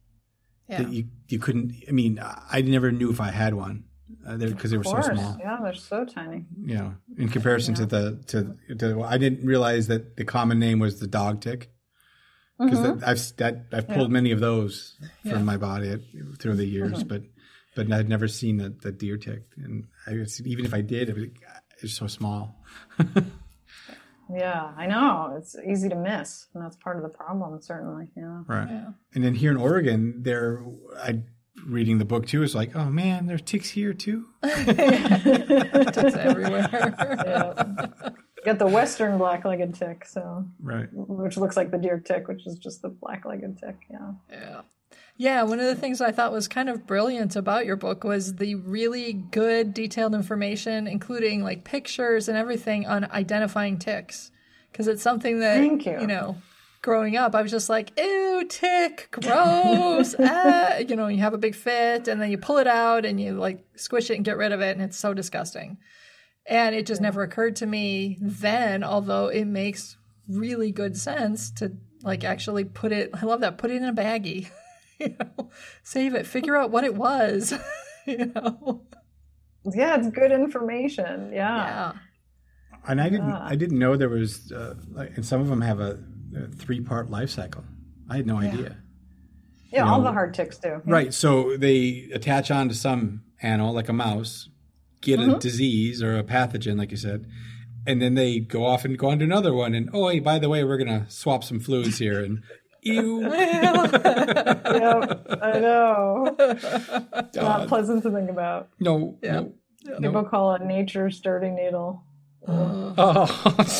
yeah. 0.67 0.83
that 0.83 0.91
you 0.91 1.05
you 1.27 1.39
couldn't. 1.39 1.73
I 1.87 1.91
mean, 1.91 2.19
I 2.21 2.61
never 2.61 2.91
knew 2.91 3.09
if 3.09 3.21
I 3.21 3.31
had 3.31 3.53
one 3.53 3.85
because 4.37 4.65
uh, 4.65 4.71
they 4.71 4.77
were 4.77 4.83
so 4.83 5.01
small. 5.01 5.37
Yeah, 5.39 5.57
they're 5.61 5.73
so 5.73 6.05
tiny. 6.05 6.45
Yeah, 6.61 6.91
in 7.17 7.29
comparison 7.29 7.75
yeah. 7.75 7.79
to 7.79 7.85
the 7.85 8.23
to, 8.27 8.75
to 8.75 8.97
well, 8.97 9.09
I 9.09 9.17
didn't 9.17 9.45
realize 9.45 9.87
that 9.87 10.17
the 10.17 10.25
common 10.25 10.59
name 10.59 10.79
was 10.79 10.99
the 10.99 11.07
dog 11.07 11.41
tick 11.41 11.71
because 12.59 12.79
mm-hmm. 12.79 13.03
I've 13.05 13.35
that 13.37 13.65
I've 13.71 13.87
pulled 13.87 14.11
many 14.11 14.31
of 14.31 14.39
those 14.39 14.97
from 15.23 15.45
my 15.45 15.57
body 15.57 15.97
through 16.39 16.55
the 16.55 16.65
years, 16.65 16.99
mm-hmm. 16.99 17.07
but 17.07 17.23
but 17.87 17.91
I'd 17.91 18.09
never 18.09 18.27
seen 18.27 18.57
the, 18.57 18.69
the 18.81 18.91
deer 18.91 19.17
tick, 19.17 19.43
and 19.57 19.85
I 20.07 20.13
was, 20.15 20.41
even 20.45 20.65
if 20.65 20.73
I 20.73 20.81
did, 20.81 21.09
it 21.09 21.15
was, 21.15 21.25
ah, 21.47 21.59
it's 21.81 21.93
so 21.93 22.07
small. 22.07 22.61
yeah, 24.33 24.71
I 24.77 24.85
know 24.85 25.35
it's 25.37 25.55
easy 25.65 25.87
to 25.89 25.95
miss, 25.95 26.47
and 26.53 26.63
that's 26.63 26.75
part 26.75 26.97
of 26.97 27.03
the 27.03 27.09
problem, 27.09 27.61
certainly. 27.61 28.07
Yeah, 28.15 28.43
right. 28.47 28.67
Yeah. 28.69 28.89
And 29.15 29.23
then 29.23 29.33
here 29.35 29.51
in 29.51 29.57
Oregon, 29.57 30.21
there 30.23 30.63
I 31.01 31.21
reading 31.65 31.97
the 31.97 32.05
book 32.05 32.25
too, 32.27 32.43
it's 32.43 32.55
like, 32.55 32.75
oh 32.75 32.85
man, 32.89 33.27
there's 33.27 33.41
ticks 33.41 33.69
here 33.69 33.93
too. 33.93 34.25
Ticks 34.43 36.15
everywhere. 36.15 36.95
Yeah. 38.39 38.45
Got 38.45 38.57
the 38.59 38.67
western 38.67 39.17
black-legged 39.17 39.75
tick, 39.75 40.05
so 40.05 40.45
Right. 40.61 40.87
which 40.93 41.35
looks 41.35 41.57
like 41.57 41.71
the 41.71 41.77
deer 41.77 41.99
tick, 41.99 42.29
which 42.29 42.47
is 42.47 42.57
just 42.57 42.81
the 42.81 42.87
black-legged 42.87 43.57
tick. 43.57 43.75
Yeah. 43.91 44.11
Yeah. 44.31 44.61
Yeah, 45.19 45.43
one 45.43 45.59
of 45.59 45.65
the 45.65 45.75
things 45.75 45.99
I 45.99 46.13
thought 46.13 46.31
was 46.31 46.47
kind 46.47 46.69
of 46.69 46.87
brilliant 46.87 47.35
about 47.35 47.65
your 47.65 47.75
book 47.75 48.05
was 48.05 48.37
the 48.37 48.55
really 48.55 49.11
good 49.11 49.73
detailed 49.73 50.15
information, 50.15 50.87
including 50.87 51.43
like 51.43 51.65
pictures 51.65 52.29
and 52.29 52.37
everything 52.37 52.87
on 52.87 53.03
identifying 53.11 53.79
ticks. 53.79 54.31
Because 54.71 54.87
it's 54.87 55.01
something 55.01 55.41
that, 55.41 55.57
Thank 55.57 55.85
you. 55.85 56.07
know, 56.07 56.37
growing 56.81 57.17
up, 57.17 57.35
I 57.35 57.41
was 57.41 57.51
just 57.51 57.67
like, 57.67 57.99
ew, 57.99 58.45
tick, 58.47 59.09
gross. 59.11 60.15
ah. 60.19 60.77
You 60.77 60.95
know, 60.95 61.07
you 61.07 61.17
have 61.17 61.33
a 61.33 61.37
big 61.37 61.53
fit 61.53 62.07
and 62.07 62.21
then 62.21 62.31
you 62.31 62.37
pull 62.37 62.57
it 62.57 62.67
out 62.67 63.03
and 63.03 63.19
you 63.19 63.33
like 63.33 63.61
squish 63.75 64.09
it 64.09 64.15
and 64.15 64.23
get 64.23 64.37
rid 64.37 64.53
of 64.53 64.61
it, 64.61 64.77
and 64.77 64.81
it's 64.81 64.97
so 64.97 65.13
disgusting. 65.13 65.79
And 66.45 66.73
it 66.73 66.85
just 66.85 67.01
never 67.01 67.23
occurred 67.23 67.57
to 67.57 67.65
me 67.65 68.17
then, 68.21 68.85
although 68.85 69.27
it 69.27 69.43
makes 69.43 69.97
really 70.29 70.71
good 70.71 70.95
sense 70.95 71.51
to 71.51 71.73
like 72.03 72.23
actually 72.23 72.63
put 72.63 72.93
it, 72.93 73.09
I 73.13 73.25
love 73.25 73.41
that, 73.41 73.57
put 73.57 73.69
it 73.69 73.75
in 73.75 73.83
a 73.83 73.93
baggie. 73.93 74.49
you 75.09 75.15
know, 75.19 75.49
save 75.83 76.15
it, 76.15 76.25
figure 76.27 76.55
out 76.57 76.71
what 76.71 76.83
it 76.83 76.95
was. 76.95 77.53
you 78.07 78.25
know, 78.27 78.83
Yeah, 79.73 79.97
it's 79.97 80.09
good 80.09 80.31
information. 80.31 81.31
Yeah. 81.33 81.55
yeah, 81.65 81.91
And 82.87 83.01
I 83.01 83.09
didn't 83.09 83.29
Yeah. 83.29 83.39
I 83.41 83.55
didn't 83.55 83.79
know 83.79 83.95
there 83.97 84.09
was 84.09 84.51
uh, 84.51 84.75
like, 84.91 85.15
and 85.15 85.25
some 85.25 85.41
of 85.41 85.47
them 85.47 85.61
have 85.61 85.79
a, 85.79 85.99
a 86.35 86.47
three 86.47 86.81
part 86.81 87.09
life 87.09 87.29
cycle. 87.29 87.63
I 88.09 88.17
had 88.17 88.27
no 88.27 88.37
idea. 88.37 88.77
Yeah, 89.71 89.85
You 89.85 89.91
all 89.91 89.99
know, 89.99 90.05
the 90.05 90.11
hard 90.13 90.33
ticks 90.33 90.57
do. 90.57 90.81
Right. 90.85 91.13
So 91.13 91.55
they 91.57 92.09
attach 92.13 92.49
onto 92.51 92.73
some 92.73 93.21
animal, 93.41 93.73
like 93.73 93.89
a 93.89 93.93
mouse, 93.93 94.49
get 95.01 95.19
Mm-hmm. 95.19 95.31
a 95.35 95.39
disease 95.39 96.01
or 96.03 96.17
a 96.17 96.23
pathogen, 96.23 96.77
like 96.77 96.91
you 96.91 96.97
said, 96.97 97.25
and 97.85 98.01
then 98.01 98.15
they 98.15 98.39
go 98.39 98.65
off 98.65 98.83
and 98.83 98.97
go 98.97 99.09
on 99.09 99.19
to 99.19 99.25
another 99.25 99.53
one. 99.53 99.73
And 99.75 99.89
oh, 99.93 100.07
hey, 100.09 100.19
by 100.19 100.39
the 100.39 100.49
way, 100.49 100.63
we're 100.63 100.77
gonna 100.77 101.05
swap 101.09 101.43
some 101.43 101.59
fluids 101.59 101.99
here. 101.99 102.21
And 102.23 102.41
ew, 102.81 103.21
Yep, 103.31 105.27
I 105.41 105.59
know. 105.59 106.35
Not 107.35 107.67
pleasant 107.67 108.03
to 108.03 108.11
think 108.11 108.29
about. 108.29 108.69
no, 108.79 109.17
Yeah. 109.21 109.41
no, 109.85 109.95
People 109.97 110.11
no. 110.11 110.23
call 110.23 110.53
it 110.55 110.61
nature's 110.63 111.19
dirty 111.19 111.49
needle. 111.49 112.03
Oh, 112.47 113.25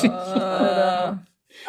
Uh, 0.10 1.18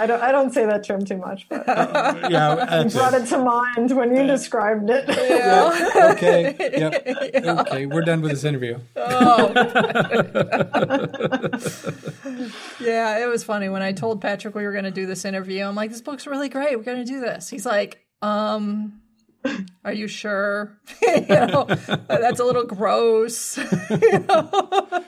I 0.01 0.07
don't. 0.07 0.23
I 0.23 0.33
don't 0.33 0.51
say 0.51 0.65
that 0.65 0.83
term 0.83 1.05
too 1.05 1.19
much, 1.19 1.47
but 1.51 1.65
yeah. 1.69 2.55
That's 2.55 2.95
brought 2.95 3.13
it. 3.13 3.25
it 3.25 3.27
to 3.27 3.39
mind 3.39 3.95
when 3.95 4.17
you 4.17 4.27
described 4.27 4.89
it. 4.89 5.05
yeah. 5.09 5.89
Okay. 6.13 6.57
Yep. 6.59 7.47
Okay. 7.61 7.87
We're 7.87 8.01
done 8.01 8.23
with 8.23 8.31
this 8.31 8.45
interview. 8.45 8.79
Oh. 8.97 9.53
yeah, 12.81 13.23
it 13.23 13.29
was 13.29 13.45
funny 13.45 13.69
when 13.69 13.83
I 13.83 13.93
told 13.93 14.23
Patrick 14.23 14.55
we 14.55 14.65
were 14.65 14.73
going 14.73 14.85
to 14.85 14.91
do 14.91 15.07
this 15.07 15.25
interview. 15.27 15.65
I'm 15.65 15.75
like, 15.75 15.91
this 15.91 16.01
book's 16.01 16.27
really 16.27 16.49
great. 16.49 16.77
We're 16.77 16.85
going 16.85 17.05
to 17.05 17.11
do 17.11 17.21
this. 17.21 17.51
He's 17.51 17.67
like, 17.67 18.01
um, 18.23 19.01
are 19.85 19.93
you 19.93 20.09
sure? 20.09 20.79
you 21.03 21.27
know, 21.29 21.67
that's 22.09 22.41
a 22.41 22.45
little 22.45 22.65
gross. 22.65 23.59
you 23.91 24.19
know? 24.21 25.03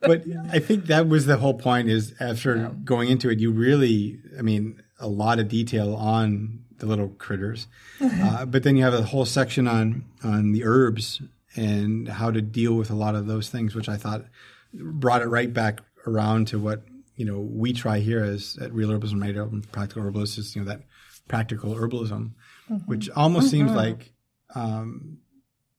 But 0.00 0.24
I 0.50 0.58
think 0.58 0.86
that 0.86 1.08
was 1.08 1.26
the 1.26 1.36
whole 1.36 1.54
point. 1.54 1.88
Is 1.88 2.14
after 2.20 2.70
going 2.84 3.08
into 3.08 3.30
it, 3.30 3.38
you 3.38 3.50
really, 3.50 4.20
I 4.38 4.42
mean, 4.42 4.82
a 4.98 5.08
lot 5.08 5.38
of 5.38 5.48
detail 5.48 5.94
on 5.94 6.64
the 6.78 6.86
little 6.86 7.08
critters, 7.08 7.66
uh, 8.00 8.46
but 8.46 8.62
then 8.62 8.76
you 8.76 8.84
have 8.84 8.94
a 8.94 9.02
whole 9.02 9.26
section 9.26 9.66
on 9.66 10.04
on 10.22 10.52
the 10.52 10.64
herbs 10.64 11.22
and 11.54 12.08
how 12.08 12.30
to 12.30 12.42
deal 12.42 12.74
with 12.74 12.90
a 12.90 12.94
lot 12.94 13.14
of 13.14 13.26
those 13.26 13.48
things, 13.48 13.74
which 13.74 13.88
I 13.88 13.96
thought 13.96 14.24
brought 14.74 15.22
it 15.22 15.26
right 15.26 15.52
back 15.52 15.80
around 16.06 16.48
to 16.48 16.58
what 16.58 16.82
you 17.16 17.24
know 17.24 17.40
we 17.40 17.72
try 17.72 17.98
here 17.98 18.22
as 18.22 18.58
at 18.60 18.72
Real 18.72 18.90
Herbalism 18.90 19.22
Radio 19.22 19.44
and 19.44 19.70
Practical 19.72 20.02
Herbalist 20.02 20.38
is 20.38 20.54
you 20.54 20.62
know 20.62 20.68
that 20.68 20.82
practical 21.28 21.74
herbalism, 21.74 22.32
which 22.86 23.10
almost 23.10 23.50
seems 23.50 23.72
like 23.72 24.12
um, 24.54 25.18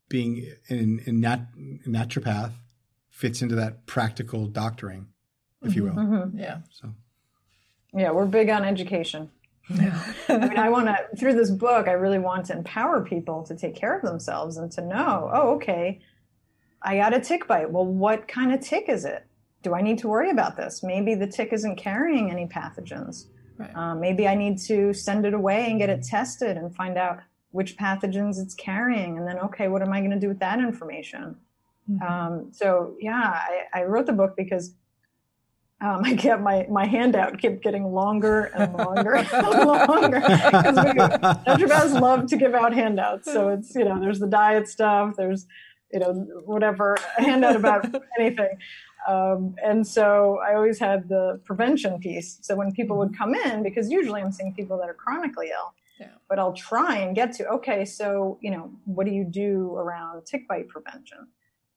being 0.10 0.52
in, 0.68 1.02
in 1.06 1.22
nat- 1.22 1.48
naturopath 1.88 2.54
fits 3.18 3.42
into 3.42 3.56
that 3.56 3.88
practical 3.88 4.46
doctoring, 4.46 5.08
if 5.64 5.76
you 5.76 5.86
will. 5.86 6.32
yeah. 6.36 6.60
So 6.70 6.94
Yeah, 7.92 8.12
we're 8.12 8.28
big 8.28 8.48
on 8.52 8.64
education. 8.64 9.32
Yeah. 9.74 10.14
I 10.30 10.38
mean, 10.38 10.60
I 10.60 10.70
want 10.70 10.86
to, 10.86 11.18
through 11.18 11.34
this 11.34 11.50
book, 11.50 11.88
I 11.88 11.94
really 11.94 12.20
want 12.20 12.46
to 12.46 12.54
empower 12.54 13.04
people 13.04 13.42
to 13.48 13.56
take 13.56 13.76
care 13.76 13.98
of 13.98 14.04
themselves 14.04 14.58
and 14.58 14.72
to 14.74 14.82
know, 14.82 15.32
oh, 15.34 15.56
okay, 15.56 16.00
I 16.84 16.98
got 16.98 17.16
a 17.16 17.20
tick 17.20 17.48
bite. 17.48 17.72
Well, 17.72 17.88
what 17.88 18.28
kind 18.28 18.54
of 18.54 18.62
tick 18.62 18.86
is 18.88 19.04
it? 19.04 19.26
Do 19.64 19.74
I 19.74 19.82
need 19.82 19.98
to 20.00 20.08
worry 20.08 20.30
about 20.30 20.56
this? 20.56 20.84
Maybe 20.84 21.16
the 21.16 21.26
tick 21.26 21.52
isn't 21.54 21.78
carrying 21.78 22.30
any 22.30 22.46
pathogens. 22.46 23.26
Right. 23.58 23.76
Um, 23.76 24.00
maybe 24.00 24.28
I 24.28 24.36
need 24.36 24.60
to 24.68 24.94
send 24.94 25.26
it 25.26 25.34
away 25.34 25.72
and 25.72 25.80
get 25.80 25.90
it 25.90 26.04
tested 26.04 26.56
and 26.56 26.74
find 26.76 27.00
out 27.00 27.18
which 27.50 27.78
pathogens 27.78 28.40
it's 28.40 28.54
carrying. 28.54 29.18
And 29.18 29.28
then, 29.28 29.40
okay, 29.40 29.70
what 29.70 29.82
am 29.82 29.92
I 29.92 30.02
going 30.02 30.12
to 30.12 30.20
do 30.20 30.28
with 30.28 30.40
that 30.40 30.60
information? 30.60 31.36
Um, 32.08 32.50
so, 32.52 32.96
yeah, 33.00 33.22
I, 33.24 33.64
I 33.74 33.84
wrote 33.84 34.06
the 34.08 34.14
book 34.14 34.36
because 34.36 34.74
um, 35.82 36.02
I 36.04 36.16
kept 36.16 36.42
my, 36.42 36.66
my 36.70 36.86
handout 36.86 37.40
kept 37.40 37.62
getting 37.64 37.86
longer 37.94 38.46
and 38.46 38.74
longer 38.74 39.16
and 39.16 39.32
longer 39.68 40.20
because 40.20 40.78
naturopaths 41.46 42.00
love 42.00 42.26
to 42.28 42.38
give 42.38 42.54
out 42.56 42.74
handouts. 42.74 43.32
So 43.32 43.50
it's 43.50 43.76
you 43.76 43.86
know 43.86 44.00
there's 44.00 44.20
the 44.20 44.28
diet 44.28 44.68
stuff, 44.68 45.16
there's 45.18 45.46
you 45.92 46.00
know 46.00 46.14
whatever 46.46 46.98
a 47.18 47.22
handout 47.24 47.56
about 47.56 47.86
anything, 48.20 48.58
um, 49.08 49.56
and 49.64 49.86
so 49.86 50.40
I 50.46 50.56
always 50.56 50.80
had 50.80 51.08
the 51.10 51.40
prevention 51.46 52.00
piece. 52.00 52.40
So 52.42 52.56
when 52.56 52.72
people 52.72 52.98
would 52.98 53.16
come 53.18 53.36
in, 53.36 53.64
because 53.64 53.90
usually 53.92 54.22
I'm 54.22 54.32
seeing 54.32 54.54
people 54.54 54.78
that 54.80 54.90
are 54.90 54.96
chronically 54.96 55.50
ill, 55.52 55.74
Yeah. 56.00 56.08
but 56.28 56.40
I'll 56.40 56.54
try 56.54 56.98
and 56.98 57.16
get 57.16 57.34
to 57.34 57.48
okay, 57.50 57.86
so 57.86 58.40
you 58.42 58.52
know 58.52 58.72
what 58.86 59.06
do 59.06 59.12
you 59.14 59.24
do 59.24 59.76
around 59.76 60.26
tick 60.26 60.48
bite 60.48 60.68
prevention? 60.70 61.28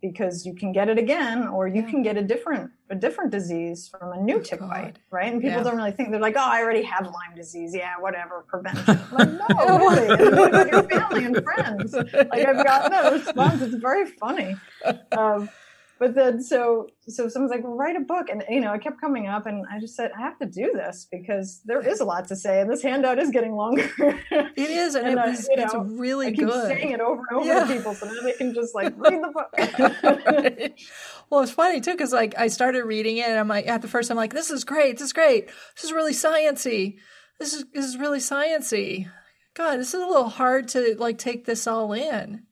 Because 0.02 0.46
you 0.46 0.54
can 0.54 0.72
get 0.72 0.88
it 0.88 0.98
again 0.98 1.46
or 1.48 1.68
you 1.68 1.82
can 1.82 2.02
get 2.02 2.16
a 2.16 2.22
different 2.22 2.70
a 2.88 2.94
different 2.94 3.30
disease 3.30 3.86
from 3.88 4.12
a 4.12 4.20
new 4.20 4.40
tick 4.40 4.60
Oh, 4.62 4.66
God. 4.66 4.70
bite 4.70 4.96
right? 5.10 5.32
And 5.32 5.40
people 5.42 5.58
Yeah. 5.58 5.62
don't 5.62 5.76
really 5.76 5.92
think 5.92 6.10
they're 6.10 6.20
like 6.20 6.36
oh 6.36 6.40
i 6.44 6.60
already 6.62 6.82
have 6.82 7.04
lyme 7.04 7.36
disease. 7.36 7.74
Yeah 7.74 7.94
whatever 8.00 8.44
prevention. 8.48 8.98
Like 9.12 9.28
no 9.30 9.78
really. 9.78 10.08
And 10.08 10.36
what 10.38 10.48
about 10.48 10.70
your 10.72 10.82
family 10.84 11.24
and 11.24 11.44
friends. 11.44 11.92
Like 11.92 12.46
i've 12.46 12.64
got 12.64 12.90
that 12.90 13.12
response. 13.12 13.62
It's 13.62 13.74
very 13.74 14.06
funny. 14.06 14.56
Um, 15.16 15.48
but 16.00 16.14
then 16.16 16.42
so 16.42 16.88
so 17.06 17.28
someone's 17.28 17.50
like 17.52 17.62
well, 17.62 17.74
write 17.76 17.94
a 17.94 18.00
book 18.00 18.28
and 18.30 18.42
you 18.48 18.60
know 18.60 18.72
it 18.72 18.82
kept 18.82 19.00
coming 19.00 19.28
up 19.28 19.46
and 19.46 19.64
i 19.70 19.78
just 19.78 19.94
said 19.94 20.10
i 20.16 20.20
have 20.20 20.38
to 20.38 20.46
do 20.46 20.72
this 20.74 21.06
because 21.12 21.60
there 21.66 21.80
is 21.86 22.00
a 22.00 22.04
lot 22.04 22.26
to 22.26 22.34
say 22.34 22.60
and 22.60 22.68
this 22.70 22.82
handout 22.82 23.18
is 23.18 23.30
getting 23.30 23.52
longer 23.54 23.88
It 24.02 24.70
is, 24.70 24.94
and, 24.96 25.06
And, 25.10 25.18
it 25.18 25.26
was, 25.26 25.48
you 25.48 25.54
it's 25.62 25.74
know, 25.74 25.80
really 25.84 26.28
I 26.28 26.32
keep 26.32 26.46
good. 26.46 26.66
saying 26.68 26.90
it 26.92 27.00
over 27.00 27.22
and 27.30 27.38
over 27.38 27.46
Yeah. 27.46 27.64
to 27.64 27.72
people 27.74 27.94
so 27.94 28.06
now 28.06 28.20
they 28.22 28.32
can 28.32 28.52
just 28.54 28.74
like 28.74 28.92
read 28.96 29.20
the 29.22 29.28
book. 29.28 30.72
well, 31.30 31.42
it's 31.42 31.52
funny 31.52 31.80
too 31.80 31.92
because 31.92 32.12
like 32.12 32.34
I 32.38 32.48
started 32.48 32.84
reading 32.84 33.18
it, 33.18 33.26
and 33.28 33.38
I'm 33.38 33.48
like 33.48 33.66
at 33.68 33.82
the 33.82 33.88
first 33.88 34.10
I'm 34.10 34.16
like, 34.16 34.32
this 34.32 34.50
is 34.50 34.64
great, 34.64 34.98
this 34.98 35.06
is 35.08 35.12
great, 35.12 35.46
this 35.76 35.84
is 35.84 35.92
really 35.92 36.12
sciency, 36.12 36.96
this 37.38 37.52
is 37.54 37.64
this 37.74 37.84
is 37.84 37.96
really 37.98 38.18
sciency. 38.18 39.08
God, 39.54 39.78
this 39.78 39.94
is 39.94 40.00
a 40.02 40.06
little 40.06 40.28
hard 40.28 40.68
to 40.68 40.94
like 40.98 41.18
take 41.18 41.44
this 41.44 41.66
all 41.66 41.92
in. 41.92 42.44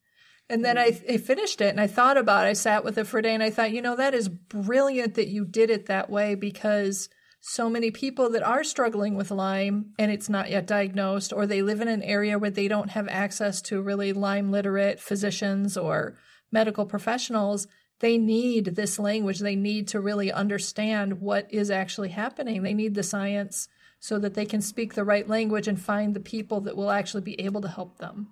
And 0.51 0.65
then 0.65 0.79
I, 0.79 0.99
I 1.09 1.19
finished 1.19 1.61
it 1.61 1.69
and 1.69 1.81
I 1.81 1.87
thought 1.87 2.17
about 2.17 2.47
it. 2.47 2.51
I 2.51 2.53
sat 2.55 2.85
with 2.85 2.97
it 2.97 3.07
for 3.07 3.19
a 3.19 3.23
day 3.23 3.35
and 3.35 3.43
I 3.43 3.51
thought, 3.51 3.73
you 3.73 3.83
know, 3.83 3.97
that 3.97 4.15
is 4.15 4.29
brilliant 4.29 5.15
that 5.15 5.29
you 5.29 5.45
did 5.45 5.69
it 5.69 5.87
that 5.87 6.09
way 6.09 6.35
because 6.35 7.09
so 7.41 7.69
many 7.69 7.91
people 7.91 8.31
that 8.31 8.43
are 8.43 8.65
struggling 8.65 9.15
with 9.15 9.31
Lyme 9.31 9.93
and 9.99 10.11
it's 10.11 10.29
not 10.29 10.51
yet 10.51 10.67
diagnosed, 10.67 11.33
or 11.33 11.47
they 11.47 11.63
live 11.63 11.81
in 11.81 11.89
an 11.89 12.03
area 12.03 12.39
where 12.39 12.51
they 12.51 12.67
don't 12.67 12.91
have 12.91 13.09
access 13.09 13.63
to 13.63 13.83
really 13.83 14.13
Lyme 14.13 14.51
literate 14.51 15.01
physicians 15.01 15.77
or 15.77 16.17
medical 16.51 16.87
professionals, 16.87 17.67
they 18.01 18.17
need 18.17 18.77
this 18.77 18.99
language. 18.99 19.41
They 19.41 19.57
need 19.57 19.89
to 19.89 20.01
really 20.01 20.33
understand 20.33 21.21
what 21.21 21.47
is 21.53 21.71
actually 21.71 22.11
happening. 22.11 22.63
They 22.63 22.75
need 22.75 22.95
the 22.95 23.03
science 23.03 23.69
so 24.01 24.19
that 24.19 24.35
they 24.35 24.47
can 24.47 24.61
speak 24.61 24.95
the 24.95 25.05
right 25.05 25.29
language 25.29 25.69
and 25.69 25.81
find 25.81 26.15
the 26.15 26.21
people 26.21 26.61
that 26.63 26.77
will 26.77 26.91
actually 26.91 27.23
be 27.23 27.41
able 27.41 27.61
to 27.61 27.69
help 27.69 27.99
them 27.99 28.29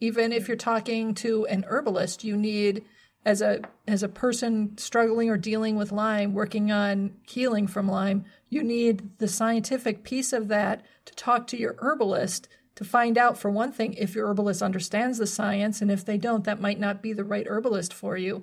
even 0.00 0.32
if 0.32 0.48
you're 0.48 0.56
talking 0.56 1.14
to 1.14 1.46
an 1.46 1.64
herbalist 1.68 2.24
you 2.24 2.36
need 2.36 2.84
as 3.24 3.42
a 3.42 3.60
as 3.86 4.02
a 4.02 4.08
person 4.08 4.76
struggling 4.78 5.28
or 5.28 5.36
dealing 5.36 5.76
with 5.76 5.92
lyme 5.92 6.32
working 6.34 6.72
on 6.72 7.12
healing 7.26 7.66
from 7.66 7.86
lyme 7.88 8.24
you 8.48 8.62
need 8.62 9.18
the 9.18 9.28
scientific 9.28 10.02
piece 10.02 10.32
of 10.32 10.48
that 10.48 10.84
to 11.04 11.14
talk 11.14 11.46
to 11.46 11.58
your 11.58 11.76
herbalist 11.78 12.48
to 12.80 12.84
find 12.86 13.18
out 13.18 13.36
for 13.36 13.50
one 13.50 13.72
thing 13.72 13.92
if 13.92 14.14
your 14.14 14.26
herbalist 14.26 14.62
understands 14.62 15.18
the 15.18 15.26
science 15.26 15.82
and 15.82 15.90
if 15.90 16.02
they 16.02 16.16
don't 16.16 16.44
that 16.44 16.62
might 16.62 16.80
not 16.80 17.02
be 17.02 17.12
the 17.12 17.24
right 17.24 17.46
herbalist 17.46 17.92
for 17.92 18.16
you. 18.16 18.42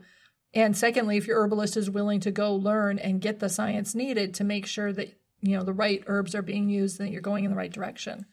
And 0.53 0.77
secondly 0.77 1.17
if 1.17 1.25
your 1.25 1.41
herbalist 1.41 1.75
is 1.75 1.89
willing 1.89 2.19
to 2.19 2.29
go 2.29 2.53
learn 2.53 2.99
and 2.99 3.19
get 3.19 3.39
the 3.39 3.49
science 3.49 3.95
needed 3.95 4.35
to 4.35 4.43
make 4.43 4.67
sure 4.67 4.93
that 4.93 5.19
you 5.41 5.57
know 5.57 5.63
the 5.63 5.73
right 5.73 6.03
herbs 6.05 6.35
are 6.35 6.43
being 6.43 6.69
used 6.69 6.99
and 6.99 7.07
that 7.07 7.13
you're 7.13 7.21
going 7.21 7.45
in 7.45 7.49
the 7.49 7.57
right 7.57 7.73
direction. 7.73 8.27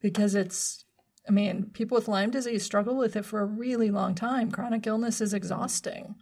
Because 0.00 0.34
it's 0.34 0.84
I 1.28 1.32
mean, 1.32 1.70
people 1.72 1.96
with 1.96 2.08
Lyme 2.08 2.30
disease 2.30 2.64
struggle 2.64 2.96
with 2.96 3.16
it 3.16 3.24
for 3.24 3.40
a 3.40 3.46
really 3.46 3.90
long 3.90 4.14
time. 4.14 4.50
Chronic 4.50 4.86
illness 4.86 5.20
is 5.20 5.34
exhausting. 5.34 6.14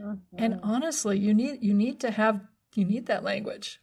Mm-hmm. 0.00 0.36
And 0.36 0.60
honestly, 0.62 1.18
you 1.18 1.32
need 1.34 1.58
you 1.62 1.74
need 1.74 2.00
to 2.00 2.10
have 2.10 2.40
you 2.74 2.84
need 2.84 3.06
that 3.06 3.24
language. 3.24 3.80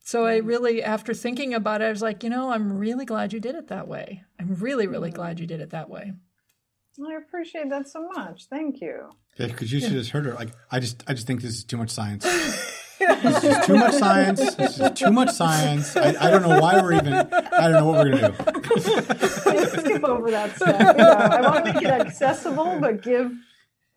So 0.00 0.24
I 0.24 0.38
mm-hmm. 0.38 0.46
really, 0.46 0.82
after 0.84 1.14
thinking 1.14 1.52
about 1.52 1.82
it, 1.82 1.86
I 1.86 1.90
was 1.90 2.02
like, 2.02 2.22
you 2.22 2.30
know, 2.30 2.50
I'm 2.50 2.78
really 2.78 3.04
glad 3.04 3.32
you 3.32 3.40
did 3.40 3.56
it 3.56 3.68
that 3.68 3.88
way. 3.88 4.22
I'm 4.38 4.54
really, 4.54 4.86
really 4.86 5.08
mm-hmm. 5.08 5.16
glad 5.16 5.40
you 5.40 5.46
did 5.46 5.60
it 5.60 5.70
that 5.70 5.90
way. 5.90 6.12
I 7.04 7.14
appreciate 7.14 7.68
that 7.70 7.88
so 7.88 8.08
much. 8.14 8.46
Thank 8.46 8.80
you. 8.80 9.10
Yeah, 9.36 9.48
because 9.48 9.70
you 9.70 9.80
should 9.80 9.92
have 9.92 10.08
heard 10.08 10.24
her. 10.26 10.34
Like, 10.34 10.50
I 10.70 10.80
just, 10.80 11.02
I 11.06 11.12
just 11.12 11.26
think 11.26 11.42
this 11.42 11.56
is 11.56 11.64
too 11.64 11.76
much 11.76 11.90
science. 11.90 12.24
this 12.98 13.44
is 13.44 13.66
too 13.66 13.76
much 13.76 13.94
science. 13.94 14.54
This 14.54 14.80
is 14.80 14.90
too 14.92 15.10
much 15.10 15.30
science. 15.30 15.96
I, 15.96 16.14
I 16.18 16.30
don't 16.30 16.42
know 16.42 16.60
why 16.60 16.80
we're 16.80 16.94
even. 16.94 17.12
I 17.12 17.68
don't 17.68 17.72
know 17.72 17.86
what 17.86 18.06
we're 18.06 18.18
gonna 18.18 18.32
do. 18.32 19.82
skip 19.96 20.08
over 20.08 20.30
that 20.30 20.56
stuff. 20.56 20.96
You 20.96 21.02
know, 21.02 21.10
I 21.10 21.40
want 21.40 21.66
to 21.66 21.74
make 21.74 21.82
it 21.82 21.90
accessible, 21.90 22.78
but 22.80 23.02
give 23.02 23.32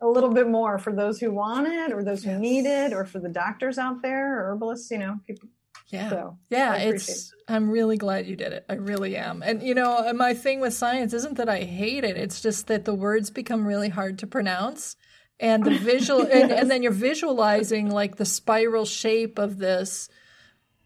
a 0.01 0.07
little 0.07 0.31
bit 0.31 0.47
more 0.47 0.77
for 0.77 0.93
those 0.93 1.19
who 1.19 1.31
want 1.31 1.67
it, 1.67 1.91
or 1.91 2.03
those 2.03 2.23
who 2.23 2.38
need 2.38 2.65
it, 2.65 2.93
or 2.93 3.05
for 3.05 3.19
the 3.19 3.29
doctors 3.29 3.77
out 3.77 4.01
there, 4.01 4.39
or 4.39 4.51
herbalists. 4.51 4.91
You 4.91 4.99
know, 4.99 5.19
people 5.27 5.49
yeah. 5.89 6.09
So, 6.09 6.38
yeah, 6.49 6.75
it's 6.75 7.09
it. 7.09 7.35
I'm 7.47 7.69
really 7.69 7.97
glad 7.97 8.27
you 8.27 8.35
did 8.35 8.53
it. 8.53 8.65
I 8.69 8.73
really 8.73 9.15
am. 9.15 9.41
And 9.41 9.63
you 9.63 9.73
know, 9.73 10.12
my 10.13 10.33
thing 10.33 10.59
with 10.59 10.73
science 10.73 11.13
isn't 11.13 11.38
that 11.38 11.49
I 11.49 11.62
hate 11.62 12.03
it. 12.03 12.15
It's 12.15 12.41
just 12.41 12.67
that 12.67 12.85
the 12.85 12.93
words 12.93 13.31
become 13.31 13.65
really 13.65 13.89
hard 13.89 14.19
to 14.19 14.27
pronounce. 14.27 14.95
And 15.39 15.63
the 15.63 15.77
visual 15.77 16.27
yes. 16.27 16.31
and, 16.43 16.51
and, 16.51 16.71
then 16.71 16.83
you're 16.83 16.91
visualizing 16.91 17.89
like 17.89 18.17
the 18.17 18.25
spiral 18.25 18.85
shape 18.85 19.39
of 19.39 19.57
this 19.57 20.09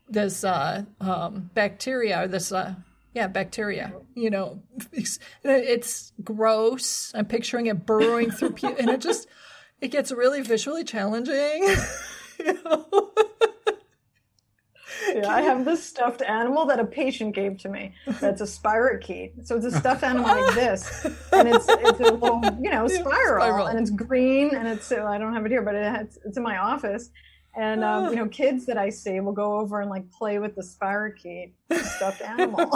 this 0.08 0.44
uh, 0.44 0.84
um, 1.02 1.50
bacteria 1.54 2.24
or 2.24 2.28
this 2.28 2.52
uh, 2.52 2.76
yeah, 3.14 3.28
bacteria. 3.28 3.94
You 4.16 4.30
know, 4.30 4.64
it's, 4.92 5.20
it's, 5.44 6.12
gross. 6.24 7.12
I'm 7.16 7.26
picturing 7.26 7.68
it 7.68 7.86
burrowing 7.86 8.32
through, 8.32 8.52
people, 8.52 8.76
and 8.80 8.90
it 8.90 9.02
just 9.02 9.28
it 9.82 9.90
gets 9.90 10.12
really 10.12 10.42
visually 10.42 10.84
challenging. 10.84 11.68
you 12.40 12.54
know? 12.66 13.12
Yeah, 15.14 15.28
I 15.28 15.42
have 15.42 15.66
this 15.66 15.84
stuffed 15.84 16.22
animal 16.22 16.66
that 16.68 16.80
a 16.80 16.86
patient 16.86 17.36
gave 17.36 17.58
to 17.60 17.70
me. 17.70 17.94
That's 18.20 18.42
a 18.42 18.46
spirochete. 18.46 19.46
So 19.46 19.58
it's 19.58 19.66
a 19.66 19.72
stuffed 19.72 20.04
animal 20.04 20.28
like 20.28 20.56
this, 20.56 21.06
and 21.32 21.50
it's 21.50 21.66
it's 21.68 22.00
a 22.00 22.14
little 22.14 22.42
you 22.62 22.70
know 22.70 22.88
spiral, 22.88 23.44
spiral. 23.44 23.68
and 23.68 23.80
it's 23.80 23.92
green, 23.92 24.56
and 24.56 24.68
it's 24.68 24.92
I 24.92 25.18
don't 25.18 25.34
have 25.34 25.46
it 25.46 25.52
here, 25.52 25.62
but 25.62 25.76
it 25.76 25.84
has, 25.84 26.18
it's 26.26 26.38
in 26.38 26.44
my 26.44 26.58
office. 26.58 27.10
And 27.56 27.84
um, 27.84 28.10
you 28.10 28.16
know, 28.16 28.28
kids 28.28 28.66
that 28.66 28.78
I 28.78 28.90
see 28.90 29.20
will 29.20 29.32
go 29.32 29.60
over 29.60 29.80
and 29.80 29.90
like 29.90 30.10
play 30.12 30.40
with 30.40 30.56
the 30.56 30.64
spirochete 30.64 31.52
stuffed 31.72 32.22
animal. 32.22 32.62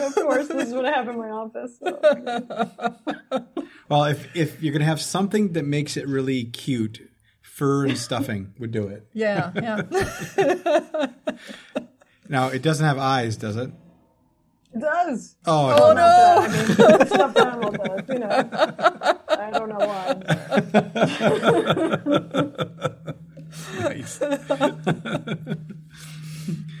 of 0.00 0.14
course, 0.14 0.48
this 0.48 0.68
is 0.68 0.74
what 0.74 0.84
I 0.84 0.90
have 0.90 1.08
in 1.08 1.16
my 1.16 1.30
office. 1.30 1.78
So. 1.78 1.98
well, 3.88 4.04
if 4.04 4.34
if 4.34 4.60
you're 4.60 4.72
gonna 4.72 4.84
have 4.84 5.00
something 5.00 5.52
that 5.52 5.64
makes 5.64 5.96
it 5.96 6.08
really 6.08 6.44
cute, 6.44 7.08
fur 7.40 7.86
and 7.86 7.96
stuffing 7.96 8.52
would 8.58 8.72
do 8.72 8.88
it. 8.88 9.06
Yeah, 9.12 9.52
yeah. 9.54 9.82
now 12.28 12.48
it 12.48 12.62
doesn't 12.62 12.84
have 12.84 12.98
eyes, 12.98 13.36
does 13.36 13.56
it? 13.56 13.70
It 14.72 14.80
does. 14.80 15.36
Oh, 15.46 15.76
oh 15.78 15.92
no! 15.92 16.36
I 16.38 16.48
mean, 16.48 17.06
stuffed 17.06 17.38
animal 17.38 17.72
does. 17.72 18.08
You 18.08 18.18
know, 18.20 18.48
I 19.28 19.50
don't 19.52 19.68
know 19.68 19.86
why. 19.86 20.86
nice. 23.80 24.20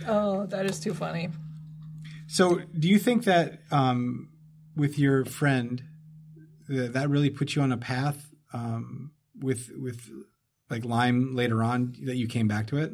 oh, 0.06 0.46
that 0.46 0.66
is 0.66 0.80
too 0.80 0.94
funny. 0.94 1.30
So, 2.26 2.60
do 2.78 2.88
you 2.88 2.98
think 2.98 3.24
that 3.24 3.60
um, 3.70 4.28
with 4.76 4.98
your 4.98 5.24
friend, 5.24 5.82
that, 6.68 6.92
that 6.92 7.08
really 7.10 7.30
put 7.30 7.56
you 7.56 7.62
on 7.62 7.72
a 7.72 7.76
path 7.76 8.30
um, 8.52 9.12
with 9.38 9.70
with 9.76 10.08
like 10.68 10.84
Lyme 10.84 11.34
later 11.34 11.62
on 11.62 11.96
that 12.04 12.16
you 12.16 12.28
came 12.28 12.46
back 12.48 12.66
to 12.68 12.76
it? 12.76 12.92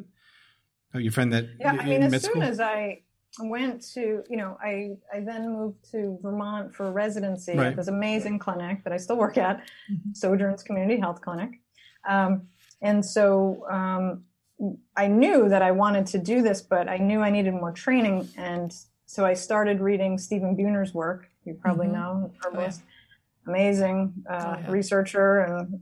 Oh, 0.94 0.98
your 0.98 1.12
friend 1.12 1.32
that 1.32 1.46
yeah, 1.60 1.72
I 1.72 1.84
mean, 1.84 2.02
as 2.02 2.12
soon 2.12 2.20
school? 2.20 2.42
as 2.42 2.60
I 2.60 3.02
went 3.44 3.82
to, 3.94 4.22
you 4.28 4.36
know, 4.36 4.56
I 4.62 4.96
I 5.12 5.20
then 5.20 5.52
moved 5.52 5.90
to 5.92 6.18
Vermont 6.22 6.74
for 6.74 6.90
residency 6.90 7.54
right. 7.56 7.68
at 7.68 7.76
this 7.76 7.88
amazing 7.88 8.38
clinic 8.38 8.84
that 8.84 8.92
I 8.92 8.96
still 8.96 9.16
work 9.16 9.36
at, 9.36 9.58
mm-hmm. 9.90 10.12
Sojourns 10.12 10.62
Community 10.64 10.98
Health 10.98 11.20
Clinic, 11.20 11.60
um, 12.08 12.48
and 12.82 13.04
so 13.04 13.66
um, 13.70 14.24
I 14.96 15.06
knew 15.06 15.48
that 15.48 15.62
I 15.62 15.70
wanted 15.70 16.06
to 16.08 16.18
do 16.18 16.42
this, 16.42 16.62
but 16.62 16.88
I 16.88 16.96
knew 16.96 17.20
I 17.20 17.30
needed 17.30 17.52
more 17.52 17.72
training, 17.72 18.28
and 18.36 18.74
so 19.06 19.24
I 19.24 19.34
started 19.34 19.80
reading 19.80 20.18
Stephen 20.18 20.56
Buhner's 20.56 20.94
work. 20.94 21.28
You 21.44 21.54
probably 21.54 21.86
mm-hmm. 21.86 21.96
know, 21.96 22.32
herbalist, 22.44 22.82
oh, 22.82 22.88
yeah. 22.88 23.52
amazing 23.52 24.14
uh, 24.28 24.34
oh, 24.56 24.60
yeah. 24.60 24.70
researcher 24.70 25.40
and 25.40 25.80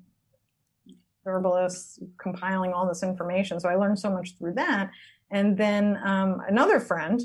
herbalist 1.26 2.00
compiling 2.18 2.72
all 2.72 2.86
this 2.86 3.02
information. 3.02 3.58
So 3.60 3.68
I 3.68 3.76
learned 3.76 3.98
so 3.98 4.10
much 4.10 4.36
through 4.36 4.54
that. 4.54 4.90
And 5.30 5.56
then 5.56 5.98
um, 6.04 6.42
another 6.46 6.78
friend, 6.80 7.20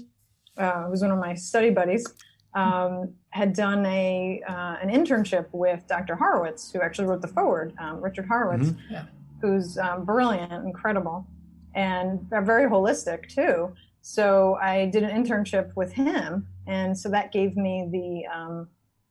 uh, 0.59 0.83
who's 0.83 1.01
one 1.01 1.11
of 1.11 1.19
my 1.19 1.33
study 1.33 1.69
buddies, 1.69 2.05
um, 2.53 3.13
had 3.29 3.53
done 3.53 3.85
a 3.85 4.41
uh, 4.47 4.75
an 4.81 4.89
internship 4.89 5.47
with 5.51 5.87
Dr. 5.87 6.15
Horowitz, 6.15 6.71
who 6.71 6.81
actually 6.81 7.07
wrote 7.07 7.21
the 7.21 7.27
foreword, 7.27 7.73
um, 7.79 8.01
Richard 8.01 8.25
Horowitz, 8.25 8.69
mm-hmm. 8.69 8.93
yeah. 8.93 9.05
who's 9.41 9.77
um, 9.77 10.05
brilliant, 10.05 10.65
incredible, 10.65 11.25
and 11.75 12.21
very 12.29 12.69
holistic 12.69 13.29
too. 13.29 13.73
So 14.01 14.57
I 14.61 14.87
did 14.87 15.03
an 15.03 15.23
internship 15.23 15.75
with 15.75 15.93
him, 15.93 16.47
and 16.67 16.97
so 16.97 17.09
that 17.09 17.31
gave 17.31 17.55
me 17.55 17.87
the 17.91 18.37
um, 18.37 18.67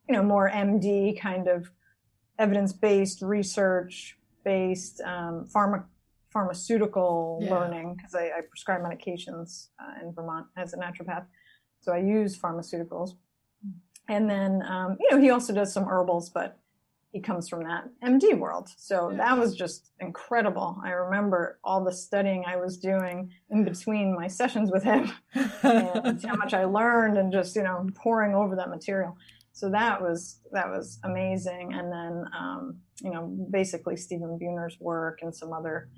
you 0.08 0.14
know 0.14 0.22
more 0.22 0.50
MD 0.50 1.18
kind 1.18 1.48
of 1.48 1.70
evidence 2.38 2.72
based 2.72 3.22
research 3.22 4.16
based 4.44 5.00
um, 5.02 5.46
pharma, 5.54 5.84
pharmaceutical 6.32 7.40
yeah. 7.42 7.50
learning 7.50 7.94
because 7.94 8.14
I, 8.14 8.26
I, 8.26 8.40
prescribe 8.48 8.80
medications 8.80 9.68
uh, 9.80 10.02
in 10.02 10.12
Vermont 10.12 10.46
as 10.56 10.72
a 10.72 10.76
naturopath. 10.76 11.26
So 11.80 11.92
I 11.92 11.98
use 11.98 12.38
pharmaceuticals. 12.38 13.10
And 14.08 14.28
then, 14.28 14.62
um, 14.62 14.96
you 15.00 15.10
know, 15.10 15.20
he 15.20 15.30
also 15.30 15.52
does 15.52 15.72
some 15.72 15.84
herbals, 15.84 16.30
but 16.30 16.58
he 17.12 17.20
comes 17.20 17.48
from 17.48 17.64
that 17.64 17.84
MD 18.04 18.38
world. 18.38 18.68
So 18.76 19.12
that 19.16 19.38
was 19.38 19.54
just 19.54 19.90
incredible. 20.00 20.78
I 20.84 20.90
remember 20.90 21.58
all 21.62 21.84
the 21.84 21.92
studying 21.92 22.44
I 22.46 22.56
was 22.56 22.78
doing 22.78 23.30
in 23.50 23.64
between 23.64 24.14
my 24.14 24.28
sessions 24.28 24.70
with 24.70 24.82
him 24.82 25.12
and 25.62 26.22
how 26.24 26.36
much 26.36 26.54
I 26.54 26.64
learned 26.64 27.18
and 27.18 27.32
just, 27.32 27.54
you 27.56 27.62
know, 27.62 27.86
pouring 27.94 28.34
over 28.34 28.56
that 28.56 28.70
material 28.70 29.16
so 29.58 29.68
that 29.68 30.00
was 30.00 30.38
that 30.52 30.68
was 30.68 31.00
amazing 31.02 31.72
and 31.74 31.90
then 31.92 32.24
um, 32.38 32.76
you 33.02 33.10
know 33.10 33.26
basically 33.50 33.96
stephen 33.96 34.38
buhner's 34.38 34.76
work 34.78 35.18
and 35.22 35.34
some 35.34 35.52
other 35.52 35.88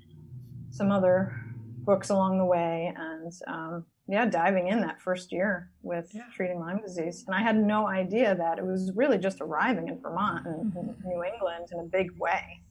some 0.71 0.91
other 0.91 1.39
books 1.83 2.09
along 2.09 2.39
the 2.39 2.45
way 2.45 2.91
and 2.97 3.31
um, 3.45 3.85
yeah 4.11 4.25
diving 4.25 4.67
in 4.67 4.81
that 4.81 5.01
first 5.01 5.31
year 5.31 5.71
with 5.81 6.11
yeah. 6.13 6.23
treating 6.35 6.59
lyme 6.59 6.81
disease 6.81 7.23
and 7.27 7.35
i 7.35 7.41
had 7.41 7.55
no 7.57 7.87
idea 7.87 8.35
that 8.35 8.59
it 8.59 8.65
was 8.65 8.91
really 8.95 9.17
just 9.17 9.41
arriving 9.41 9.87
in 9.87 9.99
vermont 9.99 10.45
and 10.45 10.73
mm-hmm. 10.73 11.07
new 11.07 11.23
england 11.23 11.67
in 11.71 11.79
a 11.79 11.83
big 11.83 12.11
way 12.17 12.61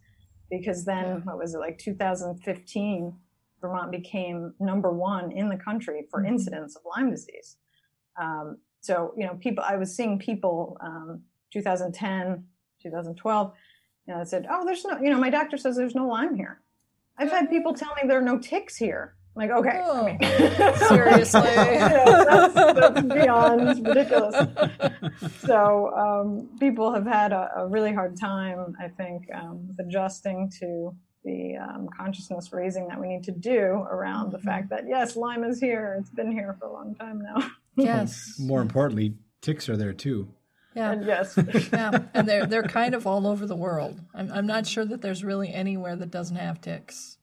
because 0.50 0.84
then 0.84 1.04
yeah. 1.04 1.14
what 1.24 1.38
was 1.38 1.54
it 1.54 1.58
like 1.58 1.78
2015 1.78 3.14
vermont 3.60 3.90
became 3.90 4.54
number 4.60 4.90
one 4.90 5.32
in 5.32 5.48
the 5.48 5.56
country 5.56 6.06
for 6.10 6.20
mm-hmm. 6.20 6.34
incidence 6.34 6.76
of 6.76 6.82
lyme 6.84 7.10
disease 7.10 7.56
um, 8.20 8.58
so, 8.80 9.12
you 9.16 9.26
know, 9.26 9.34
people, 9.34 9.62
I 9.66 9.76
was 9.76 9.94
seeing 9.94 10.18
people, 10.18 10.76
um, 10.80 11.22
2010, 11.52 12.44
2012, 12.82 13.52
you 14.06 14.14
know, 14.14 14.24
said, 14.24 14.46
oh, 14.50 14.64
there's 14.64 14.84
no, 14.84 14.98
you 15.00 15.10
know, 15.10 15.18
my 15.18 15.30
doctor 15.30 15.56
says 15.56 15.76
there's 15.76 15.94
no 15.94 16.06
Lyme 16.06 16.34
here. 16.34 16.60
I've 17.18 17.30
had 17.30 17.50
people 17.50 17.74
tell 17.74 17.94
me 17.94 18.08
there 18.08 18.18
are 18.18 18.22
no 18.22 18.38
ticks 18.38 18.76
here. 18.76 19.14
I'm 19.40 19.48
like, 19.48 19.58
okay. 19.58 19.80
Oh, 19.84 20.06
I 20.06 20.18
mean, 20.18 20.74
seriously. 20.88 21.40
that's, 21.40 22.54
that's, 22.54 23.02
beyond 23.02 23.86
ridiculous. 23.86 24.36
So 25.40 25.92
um, 25.96 26.58
people 26.58 26.92
have 26.92 27.06
had 27.06 27.32
a, 27.32 27.50
a, 27.56 27.66
really 27.68 27.92
hard 27.92 28.18
time, 28.18 28.74
I 28.80 28.88
think, 28.88 29.24
um, 29.34 29.70
adjusting 29.78 30.50
to 30.60 30.94
the 31.24 31.56
um, 31.56 31.88
consciousness 31.96 32.52
raising 32.52 32.88
that 32.88 33.00
we 33.00 33.08
need 33.08 33.24
to 33.24 33.32
do 33.32 33.60
around 33.60 34.26
mm-hmm. 34.26 34.36
the 34.36 34.42
fact 34.42 34.70
that, 34.70 34.84
yes, 34.88 35.16
Lyme 35.16 35.44
is 35.44 35.60
here. 35.60 35.96
It's 35.98 36.10
been 36.10 36.32
here 36.32 36.56
for 36.58 36.66
a 36.66 36.72
long 36.72 36.94
time 36.94 37.22
now. 37.22 37.50
Yes. 37.76 38.36
More 38.38 38.60
importantly, 38.60 39.14
ticks 39.40 39.68
are 39.68 39.76
there 39.76 39.92
too. 39.92 40.34
Yeah. 40.74 40.92
And 40.92 41.06
yes. 41.06 41.38
yeah. 41.72 41.98
And 42.14 42.28
they're 42.28 42.46
they're 42.46 42.62
kind 42.62 42.94
of 42.94 43.06
all 43.06 43.26
over 43.26 43.46
the 43.46 43.56
world. 43.56 44.00
I'm 44.14 44.30
I'm 44.32 44.46
not 44.46 44.66
sure 44.66 44.84
that 44.84 45.00
there's 45.00 45.24
really 45.24 45.52
anywhere 45.52 45.96
that 45.96 46.10
doesn't 46.10 46.36
have 46.36 46.60
ticks. 46.60 47.16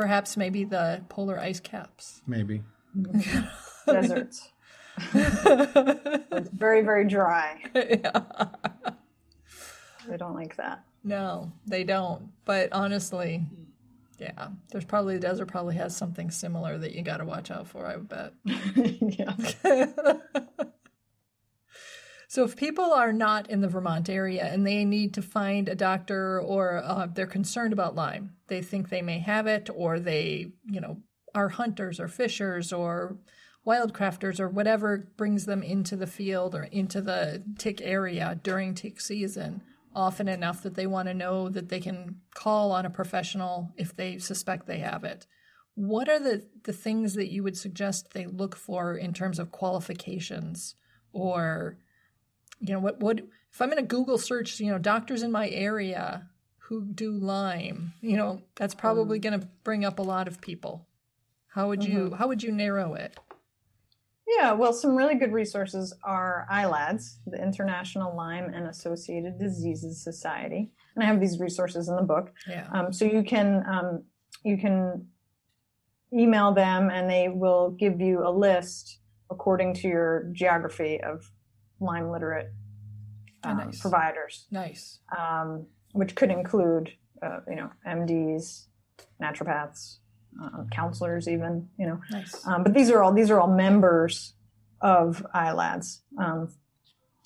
Perhaps 0.00 0.38
maybe 0.38 0.64
the 0.64 1.04
polar 1.10 1.38
ice 1.38 1.60
caps. 1.60 2.22
Maybe. 2.26 2.62
Deserts. 3.86 4.50
it's 5.12 6.48
very, 6.50 6.80
very 6.80 7.06
dry. 7.06 7.62
Yeah. 7.74 8.22
They 10.08 10.16
don't 10.16 10.34
like 10.34 10.56
that. 10.56 10.82
No, 11.04 11.52
they 11.66 11.84
don't. 11.84 12.30
But 12.44 12.72
honestly, 12.72 13.44
yeah, 14.18 14.48
there's 14.72 14.86
probably 14.86 15.14
the 15.14 15.20
desert 15.20 15.46
probably 15.46 15.76
has 15.76 15.94
something 15.94 16.30
similar 16.32 16.78
that 16.78 16.94
you 16.94 17.02
got 17.02 17.18
to 17.18 17.24
watch 17.24 17.50
out 17.50 17.68
for. 17.68 17.86
I 17.86 17.96
would 17.96 18.08
bet. 18.08 18.32
yeah. 18.44 19.36
So 22.30 22.44
if 22.44 22.54
people 22.54 22.92
are 22.92 23.12
not 23.12 23.50
in 23.50 23.60
the 23.60 23.66
Vermont 23.66 24.08
area 24.08 24.44
and 24.44 24.64
they 24.64 24.84
need 24.84 25.14
to 25.14 25.20
find 25.20 25.68
a 25.68 25.74
doctor 25.74 26.40
or 26.40 26.76
uh, 26.76 27.08
they're 27.12 27.26
concerned 27.26 27.72
about 27.72 27.96
Lyme, 27.96 28.36
they 28.46 28.62
think 28.62 28.88
they 28.88 29.02
may 29.02 29.18
have 29.18 29.48
it, 29.48 29.68
or 29.74 29.98
they, 29.98 30.52
you 30.64 30.80
know, 30.80 30.98
are 31.34 31.48
hunters 31.48 31.98
or 31.98 32.06
fishers 32.06 32.72
or 32.72 33.16
wildcrafters 33.66 34.38
or 34.38 34.48
whatever 34.48 35.10
brings 35.16 35.44
them 35.44 35.64
into 35.64 35.96
the 35.96 36.06
field 36.06 36.54
or 36.54 36.62
into 36.62 37.00
the 37.00 37.42
tick 37.58 37.80
area 37.82 38.38
during 38.44 38.74
tick 38.74 39.00
season 39.00 39.60
often 39.92 40.28
enough 40.28 40.62
that 40.62 40.76
they 40.76 40.86
want 40.86 41.08
to 41.08 41.14
know 41.14 41.48
that 41.48 41.68
they 41.68 41.80
can 41.80 42.20
call 42.36 42.70
on 42.70 42.86
a 42.86 42.90
professional 42.90 43.72
if 43.76 43.96
they 43.96 44.18
suspect 44.18 44.68
they 44.68 44.78
have 44.78 45.02
it. 45.02 45.26
What 45.74 46.08
are 46.08 46.20
the, 46.20 46.46
the 46.62 46.72
things 46.72 47.14
that 47.14 47.32
you 47.32 47.42
would 47.42 47.56
suggest 47.56 48.12
they 48.12 48.26
look 48.26 48.54
for 48.54 48.94
in 48.94 49.12
terms 49.12 49.40
of 49.40 49.50
qualifications 49.50 50.76
or 51.12 51.76
you 52.60 52.72
know 52.72 52.80
what 52.80 53.00
what 53.00 53.20
if 53.52 53.60
i'm 53.60 53.72
in 53.72 53.78
a 53.78 53.82
google 53.82 54.18
search 54.18 54.60
you 54.60 54.70
know 54.70 54.78
doctors 54.78 55.22
in 55.22 55.32
my 55.32 55.48
area 55.50 56.28
who 56.58 56.84
do 56.84 57.12
lyme 57.12 57.92
you 58.00 58.16
know 58.16 58.40
that's 58.56 58.74
probably 58.74 59.18
mm. 59.18 59.22
going 59.22 59.40
to 59.40 59.48
bring 59.64 59.84
up 59.84 59.98
a 59.98 60.02
lot 60.02 60.28
of 60.28 60.40
people 60.40 60.86
how 61.48 61.68
would 61.68 61.84
you 61.84 61.98
mm-hmm. 61.98 62.14
how 62.14 62.28
would 62.28 62.42
you 62.42 62.52
narrow 62.52 62.94
it 62.94 63.18
yeah 64.38 64.52
well 64.52 64.72
some 64.72 64.94
really 64.94 65.14
good 65.16 65.32
resources 65.32 65.92
are 66.04 66.46
ilads 66.50 67.18
the 67.26 67.42
international 67.42 68.14
lyme 68.14 68.52
and 68.54 68.66
associated 68.66 69.38
diseases 69.38 70.02
society 70.02 70.70
and 70.94 71.02
i 71.02 71.06
have 71.06 71.20
these 71.20 71.40
resources 71.40 71.88
in 71.88 71.96
the 71.96 72.02
book 72.02 72.32
yeah. 72.48 72.68
Um, 72.72 72.92
so 72.92 73.04
you 73.04 73.24
can 73.24 73.64
um, 73.66 74.04
you 74.44 74.56
can 74.56 75.06
email 76.12 76.52
them 76.52 76.90
and 76.90 77.08
they 77.08 77.28
will 77.28 77.70
give 77.70 78.00
you 78.00 78.26
a 78.26 78.30
list 78.30 78.98
according 79.30 79.74
to 79.74 79.88
your 79.88 80.28
geography 80.32 81.00
of 81.00 81.30
Lyme 81.80 82.10
literate 82.10 82.52
oh, 83.44 83.54
nice. 83.54 83.80
providers. 83.80 84.46
Nice. 84.50 85.00
Um, 85.16 85.66
which 85.92 86.14
could 86.14 86.30
include, 86.30 86.92
uh, 87.22 87.40
you 87.48 87.56
know, 87.56 87.70
MDs, 87.86 88.66
naturopaths, 89.20 89.96
uh, 90.42 90.64
counselors, 90.70 91.28
even, 91.28 91.68
you 91.78 91.86
know. 91.86 92.00
Nice. 92.10 92.46
Um, 92.46 92.62
but 92.62 92.74
these 92.74 92.90
are 92.90 93.02
all 93.02 93.12
these 93.12 93.30
are 93.30 93.40
all 93.40 93.52
members 93.52 94.34
of 94.80 95.26
ILADS. 95.34 96.00
Um, 96.18 96.48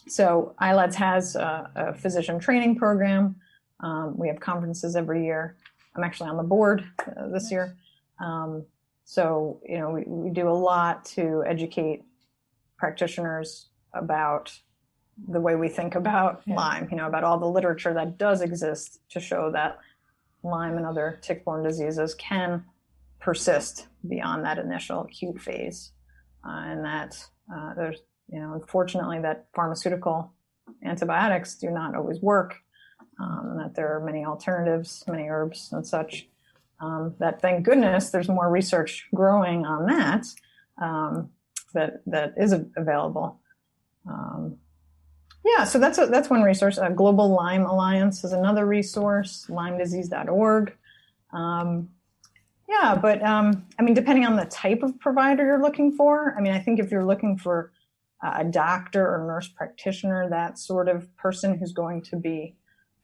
so 0.07 0.55
ILADS 0.61 0.95
has 0.95 1.37
a, 1.37 1.71
a 1.75 1.95
physician 1.95 2.39
training 2.39 2.77
program. 2.77 3.37
Um, 3.81 4.17
we 4.17 4.29
have 4.29 4.41
conferences 4.41 4.97
every 4.97 5.25
year. 5.25 5.57
I'm 5.97 6.05
actually 6.05 6.31
on 6.31 6.37
the 6.37 6.43
board 6.43 6.85
uh, 7.01 7.29
this 7.29 7.45
nice. 7.45 7.53
year. 7.53 7.77
Um, 8.19 8.65
so, 9.05 9.61
you 9.67 9.79
know, 9.79 9.91
we, 9.91 10.05
we 10.07 10.31
do 10.31 10.49
a 10.49 10.51
lot 10.51 11.05
to 11.07 11.45
educate 11.47 12.03
practitioners 12.79 13.69
about 13.95 14.53
the 15.29 15.41
way 15.41 15.55
we 15.55 15.69
think 15.69 15.95
about 15.95 16.43
yeah. 16.45 16.57
Lyme, 16.57 16.89
you 16.91 16.97
know, 16.97 17.07
about 17.07 17.25
all 17.25 17.39
the 17.39 17.47
literature 17.47 17.95
that 17.95 18.19
does 18.19 18.41
exist 18.41 19.01
to 19.11 19.21
show 19.21 19.51
that 19.53 19.79
Lyme 20.43 20.77
and 20.77 20.87
other 20.87 21.19
tick-borne 21.23 21.63
diseases 21.63 22.15
can 22.15 22.65
persist 23.21 23.87
beyond 24.07 24.45
that 24.45 24.59
initial 24.59 25.03
acute 25.03 25.41
phase, 25.41 25.93
uh, 26.47 26.63
and 26.67 26.85
that 26.85 27.25
uh, 27.55 27.75
there's, 27.75 28.01
you 28.29 28.41
know, 28.41 28.53
unfortunately, 28.53 29.21
that 29.21 29.47
pharmaceutical 29.55 30.33
antibiotics 30.85 31.55
do 31.55 31.71
not 31.71 31.95
always 31.95 32.21
work, 32.21 32.57
um, 33.21 33.53
and 33.53 33.61
that 33.61 33.75
there 33.75 33.97
are 33.97 34.05
many 34.05 34.25
alternatives, 34.25 35.05
many 35.09 35.29
herbs 35.29 35.71
and 35.73 35.87
such. 35.87 36.29
Um, 36.81 37.15
that 37.21 37.41
thank 37.41 37.65
goodness 37.65 38.11
there's 38.11 38.29
more 38.29 38.51
research 38.51 39.07
growing 39.15 39.65
on 39.65 39.87
that 39.87 40.27
um, 40.83 41.31
that 41.73 42.03
that 42.07 42.35
is 42.37 42.53
available 42.77 43.41
um, 44.09 44.59
yeah, 45.45 45.65
so 45.65 45.79
that's 45.79 45.99
a, 45.99 46.07
that's 46.07 46.31
one 46.31 46.43
resource. 46.43 46.79
Uh, 46.79 46.89
Global 46.89 47.29
Lyme 47.29 47.67
Alliance 47.67 48.25
is 48.25 48.33
another 48.33 48.65
resource. 48.65 49.47
LymeDisease.org. 49.49 50.75
Um, 51.33 51.91
yeah, 52.69 52.99
but 53.01 53.23
um, 53.23 53.67
I 53.79 53.83
mean, 53.83 53.95
depending 53.95 54.25
on 54.25 54.37
the 54.37 54.47
type 54.47 54.83
of 54.83 54.99
provider 54.99 55.45
you're 55.45 55.61
looking 55.61 55.93
for, 55.93 56.35
I 56.37 56.41
mean, 56.41 56.53
I 56.53 56.61
think 56.61 56.81
if 56.81 56.91
you're 56.91 57.05
looking 57.05 57.37
for 57.37 57.73
a 58.23 58.45
doctor 58.45 59.07
or 59.07 59.27
nurse 59.27 59.49
practitioner, 59.49 60.31
that 60.31 60.59
sort 60.59 60.89
of 60.89 61.15
person 61.17 61.59
who's 61.59 61.73
going 61.73 62.01
to 62.03 62.17
be 62.17 62.57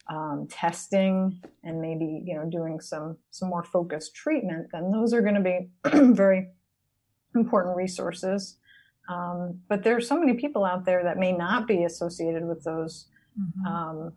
um, 0.08 0.48
testing 0.50 1.40
and 1.62 1.80
maybe 1.80 2.22
you 2.24 2.34
know 2.34 2.44
doing 2.44 2.80
some 2.80 3.16
some 3.30 3.48
more 3.50 3.62
focused 3.62 4.14
treatment, 4.14 4.68
then 4.72 4.90
those 4.90 5.12
are 5.12 5.20
going 5.20 5.34
to 5.34 5.40
be 5.40 5.68
very 6.14 6.48
important 7.34 7.76
resources. 7.76 8.56
Um, 9.10 9.60
but 9.68 9.82
there 9.82 9.96
are 9.96 10.00
so 10.00 10.18
many 10.18 10.34
people 10.34 10.64
out 10.64 10.84
there 10.84 11.02
that 11.02 11.18
may 11.18 11.32
not 11.32 11.66
be 11.66 11.84
associated 11.84 12.46
with 12.46 12.62
those 12.62 13.08
mm-hmm. 13.38 13.66
um, 13.66 14.12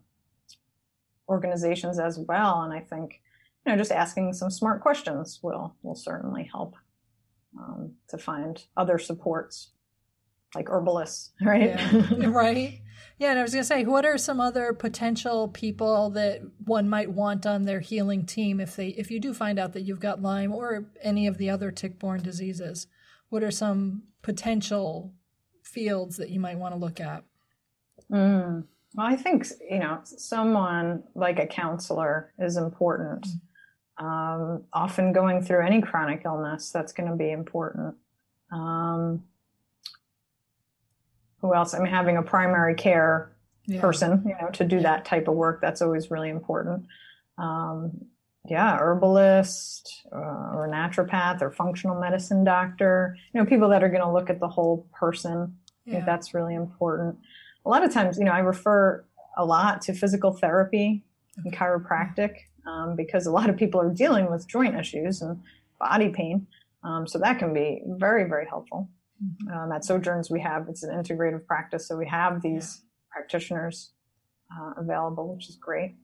organizations 1.28 2.00
as 2.00 2.20
well. 2.20 2.62
And 2.62 2.74
I 2.74 2.80
think, 2.80 3.22
you 3.66 3.72
know, 3.72 3.78
just 3.78 3.92
asking 3.92 4.34
some 4.34 4.52
smart 4.52 4.82
questions 4.82 5.40
will 5.42 5.76
will 5.82 5.96
certainly 5.96 6.50
help 6.52 6.76
um, 7.58 7.94
to 8.10 8.18
find 8.18 8.64
other 8.78 9.00
supports 9.00 9.72
like 10.54 10.70
herbalists, 10.70 11.32
right? 11.42 11.70
Yeah. 11.70 12.28
right. 12.28 12.80
Yeah, 13.18 13.32
and 13.32 13.40
I 13.40 13.42
was 13.42 13.54
going 13.54 13.62
to 13.62 13.68
say, 13.68 13.86
what 13.86 14.06
are 14.06 14.18
some 14.18 14.40
other 14.40 14.74
potential 14.74 15.48
people 15.48 16.12
that 16.12 16.42
one 16.66 16.90
might 16.90 17.12
want 17.12 17.46
on 17.46 17.64
their 17.64 17.80
healing 17.80 18.26
team 18.26 18.60
if 18.60 18.76
they 18.76 18.90
if 18.90 19.10
you 19.10 19.20
do 19.20 19.34
find 19.34 19.58
out 19.58 19.74
that 19.74 19.82
you've 19.82 20.00
got 20.00 20.22
Lyme 20.22 20.54
or 20.54 20.86
any 21.02 21.26
of 21.26 21.38
the 21.38 21.50
other 21.50 21.72
tick-borne 21.72 22.22
diseases? 22.22 22.88
What 23.30 23.44
are 23.44 23.52
some 23.52 24.04
potential 24.24 25.14
fields 25.62 26.18
that 26.18 26.32
you 26.32 26.40
might 26.40 26.58
want 26.58 26.74
to 26.74 26.80
look 26.80 27.00
at? 27.00 27.24
Mm. 28.12 28.64
Well, 28.96 29.08
I 29.08 29.16
think 29.16 29.46
you 29.70 29.80
know 29.80 30.00
someone 30.04 31.04
like 31.14 31.40
a 31.40 31.46
counselor 31.46 32.34
is 32.40 32.58
important. 32.58 33.28
Um, 33.98 34.64
often 34.74 35.14
going 35.14 35.44
through 35.44 35.66
any 35.66 35.82
chronic 35.82 36.24
illness, 36.26 36.72
that's 36.72 36.94
going 36.94 37.10
to 37.10 37.16
be 37.16 37.32
important. 37.32 37.96
Um, 38.52 39.24
who 41.42 41.54
else? 41.54 41.74
I 41.74 41.80
mean, 41.80 41.92
having 41.92 42.18
a 42.18 42.24
primary 42.24 42.74
care 42.74 43.36
yeah. 43.66 43.82
person, 43.82 44.24
you 44.26 44.36
know, 44.42 44.50
to 44.52 44.64
do 44.64 44.80
that 44.82 45.06
type 45.06 45.28
of 45.28 45.36
work, 45.36 45.62
that's 45.62 45.82
always 45.82 46.10
really 46.10 46.30
important. 46.30 46.86
Um, 47.38 48.06
yeah, 48.50 48.78
herbalist 48.78 50.06
uh, 50.12 50.52
or 50.54 50.70
naturopath 50.72 51.42
or 51.42 51.52
functional 51.52 52.00
medicine 52.00 52.44
doctor, 52.44 53.16
you 53.34 53.40
know, 53.40 53.46
people 53.46 53.70
that 53.70 53.84
are 53.84 53.90
going 53.90 54.02
to 54.02 54.12
look 54.12 54.30
at 54.30 54.40
the 54.40 54.48
whole 54.48 54.88
person. 54.94 55.56
Yeah. 55.86 55.92
I 55.92 55.96
think 55.96 56.06
that's 56.06 56.34
really 56.34 56.56
important. 56.56 57.18
A 57.66 57.70
lot 57.70 57.84
of 57.84 57.94
times, 57.94 58.18
you 58.18 58.26
know, 58.26 58.32
I 58.32 58.40
refer 58.40 59.06
a 59.38 59.46
lot 59.46 59.82
to 59.84 59.94
physical 59.94 60.32
therapy 60.32 61.04
and 61.38 61.54
chiropractic 61.54 62.36
um, 62.68 62.96
because 62.96 63.26
a 63.26 63.32
lot 63.32 63.50
of 63.50 63.56
people 63.58 63.80
are 63.80 63.90
dealing 63.90 64.30
with 64.30 64.48
joint 64.48 64.76
issues 64.78 65.22
and 65.22 65.42
body 65.80 66.10
pain. 66.10 66.48
Um, 66.84 67.08
so 67.08 67.18
that 67.20 67.40
can 67.40 67.54
be 67.54 67.82
very, 67.86 68.28
very 68.28 68.46
helpful. 68.46 68.90
Mm-hmm. 69.24 69.58
Um, 69.58 69.72
at 69.72 69.84
Sojourns, 69.84 70.30
we 70.30 70.42
have 70.42 70.68
it's 70.68 70.84
an 70.84 70.90
integrative 70.90 71.46
practice, 71.46 71.88
so 71.88 71.96
we 71.96 72.08
have 72.08 72.42
these 72.42 72.82
yeah. 72.82 73.14
practitioners 73.14 73.92
uh, 74.52 74.74
available, 74.78 75.34
which 75.34 75.48
is 75.48 75.56
great. 75.56 75.96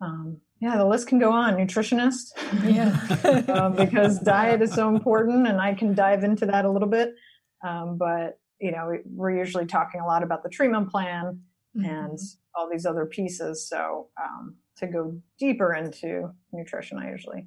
Um, 0.00 0.40
yeah, 0.60 0.76
the 0.76 0.86
list 0.86 1.06
can 1.06 1.18
go 1.18 1.30
on. 1.30 1.54
Nutritionist, 1.54 2.32
yeah, 2.64 3.52
um, 3.52 3.74
because 3.74 4.18
diet 4.18 4.60
is 4.60 4.72
so 4.72 4.88
important, 4.88 5.46
and 5.46 5.60
I 5.60 5.74
can 5.74 5.94
dive 5.94 6.24
into 6.24 6.46
that 6.46 6.64
a 6.64 6.70
little 6.70 6.88
bit. 6.88 7.14
Um, 7.62 7.96
but 7.96 8.38
you 8.60 8.72
know, 8.72 8.92
we're 9.04 9.36
usually 9.36 9.66
talking 9.66 10.00
a 10.00 10.06
lot 10.06 10.22
about 10.22 10.42
the 10.42 10.48
treatment 10.48 10.90
plan 10.90 11.40
mm-hmm. 11.76 11.84
and 11.88 12.18
all 12.56 12.68
these 12.70 12.86
other 12.86 13.06
pieces. 13.06 13.68
So 13.68 14.08
um, 14.20 14.56
to 14.78 14.86
go 14.88 15.20
deeper 15.38 15.74
into 15.74 16.30
nutrition, 16.52 16.98
I 16.98 17.10
usually 17.10 17.46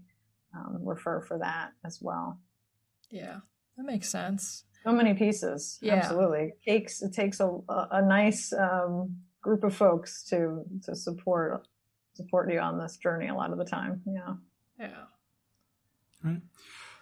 um, 0.55 0.79
refer 0.81 1.21
for 1.21 1.37
that 1.39 1.71
as 1.85 1.99
well. 2.01 2.39
Yeah, 3.09 3.37
that 3.77 3.83
makes 3.83 4.09
sense. 4.09 4.63
So 4.85 4.91
many 4.91 5.13
pieces. 5.13 5.77
Yeah. 5.81 5.95
Absolutely. 5.95 6.53
It 6.65 6.71
takes 6.71 7.01
it 7.01 7.13
takes 7.13 7.39
a 7.39 7.57
a 7.67 8.01
nice 8.01 8.53
um, 8.53 9.17
group 9.41 9.63
of 9.63 9.75
folks 9.75 10.23
to 10.29 10.63
to 10.85 10.95
support 10.95 11.67
support 12.13 12.51
you 12.51 12.59
on 12.59 12.77
this 12.77 12.97
journey 12.97 13.27
a 13.27 13.35
lot 13.35 13.51
of 13.51 13.57
the 13.57 13.65
time. 13.65 14.01
Yeah. 14.05 14.33
Yeah. 14.79 15.03
Right. 16.23 16.41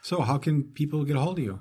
So, 0.02 0.22
how 0.22 0.38
can 0.38 0.64
people 0.64 1.04
get 1.04 1.16
a 1.16 1.20
hold 1.20 1.40
of 1.40 1.44
you? 1.44 1.60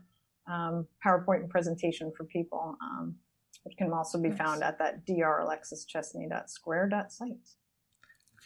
um, 0.51 0.87
PowerPoint 1.05 1.51
presentation 1.51 2.11
for 2.17 2.25
people, 2.25 2.77
um, 2.81 3.17
which 3.65 3.77
can 3.77 3.93
also 3.93 4.19
be 4.21 4.31
found 4.31 4.63
at 4.63 4.79
that 4.79 5.07
dralexischesney.square.site. 5.07 7.51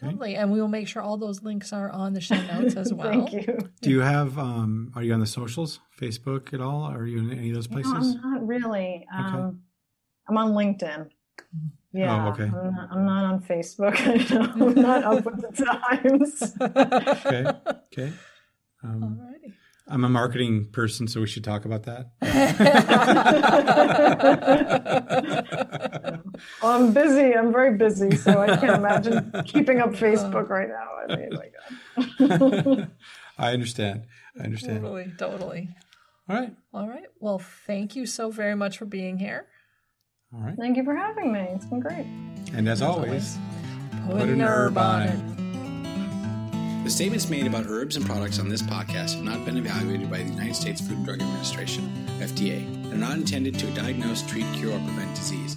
Okay. 0.02 0.12
Lovely, 0.12 0.34
and 0.34 0.50
we 0.50 0.60
will 0.60 0.68
make 0.68 0.88
sure 0.88 1.02
all 1.02 1.18
those 1.18 1.42
links 1.42 1.74
are 1.74 1.90
on 1.90 2.14
the 2.14 2.22
show 2.22 2.40
notes 2.40 2.74
as 2.74 2.92
well. 2.94 3.10
Thank 3.10 3.32
you. 3.32 3.58
Do 3.82 3.90
you 3.90 4.00
have? 4.00 4.38
Um, 4.38 4.92
are 4.94 5.02
you 5.02 5.12
on 5.12 5.20
the 5.20 5.26
socials, 5.26 5.78
Facebook 6.00 6.54
at 6.54 6.60
all? 6.62 6.84
Are 6.84 7.06
you 7.06 7.18
in 7.18 7.30
any 7.32 7.50
of 7.50 7.54
those 7.54 7.66
places? 7.66 7.92
No, 7.92 8.20
I'm 8.24 8.32
not 8.32 8.46
really. 8.46 9.06
Um, 9.14 9.26
okay. 9.34 9.56
I'm 10.28 10.38
on 10.38 10.52
LinkedIn. 10.52 11.10
Yeah. 11.92 12.26
Oh, 12.26 12.30
okay. 12.30 12.44
I'm 12.44 12.74
not, 12.74 12.88
I'm 12.92 13.04
not 13.04 13.24
on 13.24 13.42
Facebook. 13.42 13.96
I'm 14.30 14.74
not 14.74 15.04
up 15.04 15.24
with 15.24 15.40
the 15.40 15.50
times. 15.64 16.54
okay. 17.26 17.44
Okay. 17.92 18.12
Um, 18.82 19.20
Alrighty. 19.20 19.52
I'm 19.88 20.04
a 20.04 20.08
marketing 20.08 20.66
person, 20.70 21.08
so 21.08 21.20
we 21.20 21.26
should 21.26 21.42
talk 21.42 21.64
about 21.64 21.82
that. 21.82 22.12
Well, 26.62 26.72
I'm 26.72 26.92
busy. 26.92 27.34
I'm 27.34 27.52
very 27.52 27.76
busy, 27.76 28.16
so 28.16 28.40
I 28.40 28.56
can't 28.56 28.76
imagine 28.76 29.32
keeping 29.46 29.80
up 29.80 29.90
Facebook 29.90 30.48
right 30.48 30.68
now. 30.68 30.88
I 31.08 31.16
mean, 31.16 31.30
my 31.32 32.28
God. 32.38 32.90
I 33.38 33.52
understand. 33.52 34.04
I 34.38 34.44
understand. 34.44 34.82
Totally, 34.82 35.12
totally. 35.18 35.68
All 36.28 36.36
right. 36.36 36.54
All 36.72 36.88
right. 36.88 37.06
Well, 37.18 37.38
thank 37.38 37.96
you 37.96 38.06
so 38.06 38.30
very 38.30 38.54
much 38.54 38.78
for 38.78 38.84
being 38.84 39.18
here. 39.18 39.46
All 40.32 40.40
right. 40.40 40.56
Thank 40.56 40.76
you 40.76 40.84
for 40.84 40.94
having 40.94 41.32
me. 41.32 41.40
It's 41.40 41.66
been 41.66 41.80
great. 41.80 42.06
And 42.54 42.68
as, 42.68 42.80
as 42.80 42.82
always, 42.82 43.08
always, 43.08 43.38
put, 44.06 44.18
put 44.18 44.28
an 44.28 44.40
herb 44.40 44.78
on 44.78 45.02
it. 45.02 45.50
The 46.84 46.90
statements 46.90 47.28
made 47.28 47.46
about 47.46 47.66
herbs 47.66 47.96
and 47.96 48.06
products 48.06 48.38
on 48.38 48.48
this 48.48 48.62
podcast 48.62 49.14
have 49.14 49.22
not 49.22 49.44
been 49.44 49.56
evaluated 49.56 50.10
by 50.10 50.18
the 50.18 50.30
United 50.30 50.56
States 50.56 50.80
Food 50.80 50.98
and 50.98 51.04
Drug 51.04 51.20
Administration, 51.20 51.90
FDA, 52.20 52.64
and 52.66 52.94
are 52.94 52.96
not 52.96 53.16
intended 53.16 53.58
to 53.58 53.66
diagnose, 53.74 54.22
treat, 54.22 54.46
cure, 54.54 54.72
or 54.72 54.78
prevent 54.78 55.14
disease. 55.14 55.56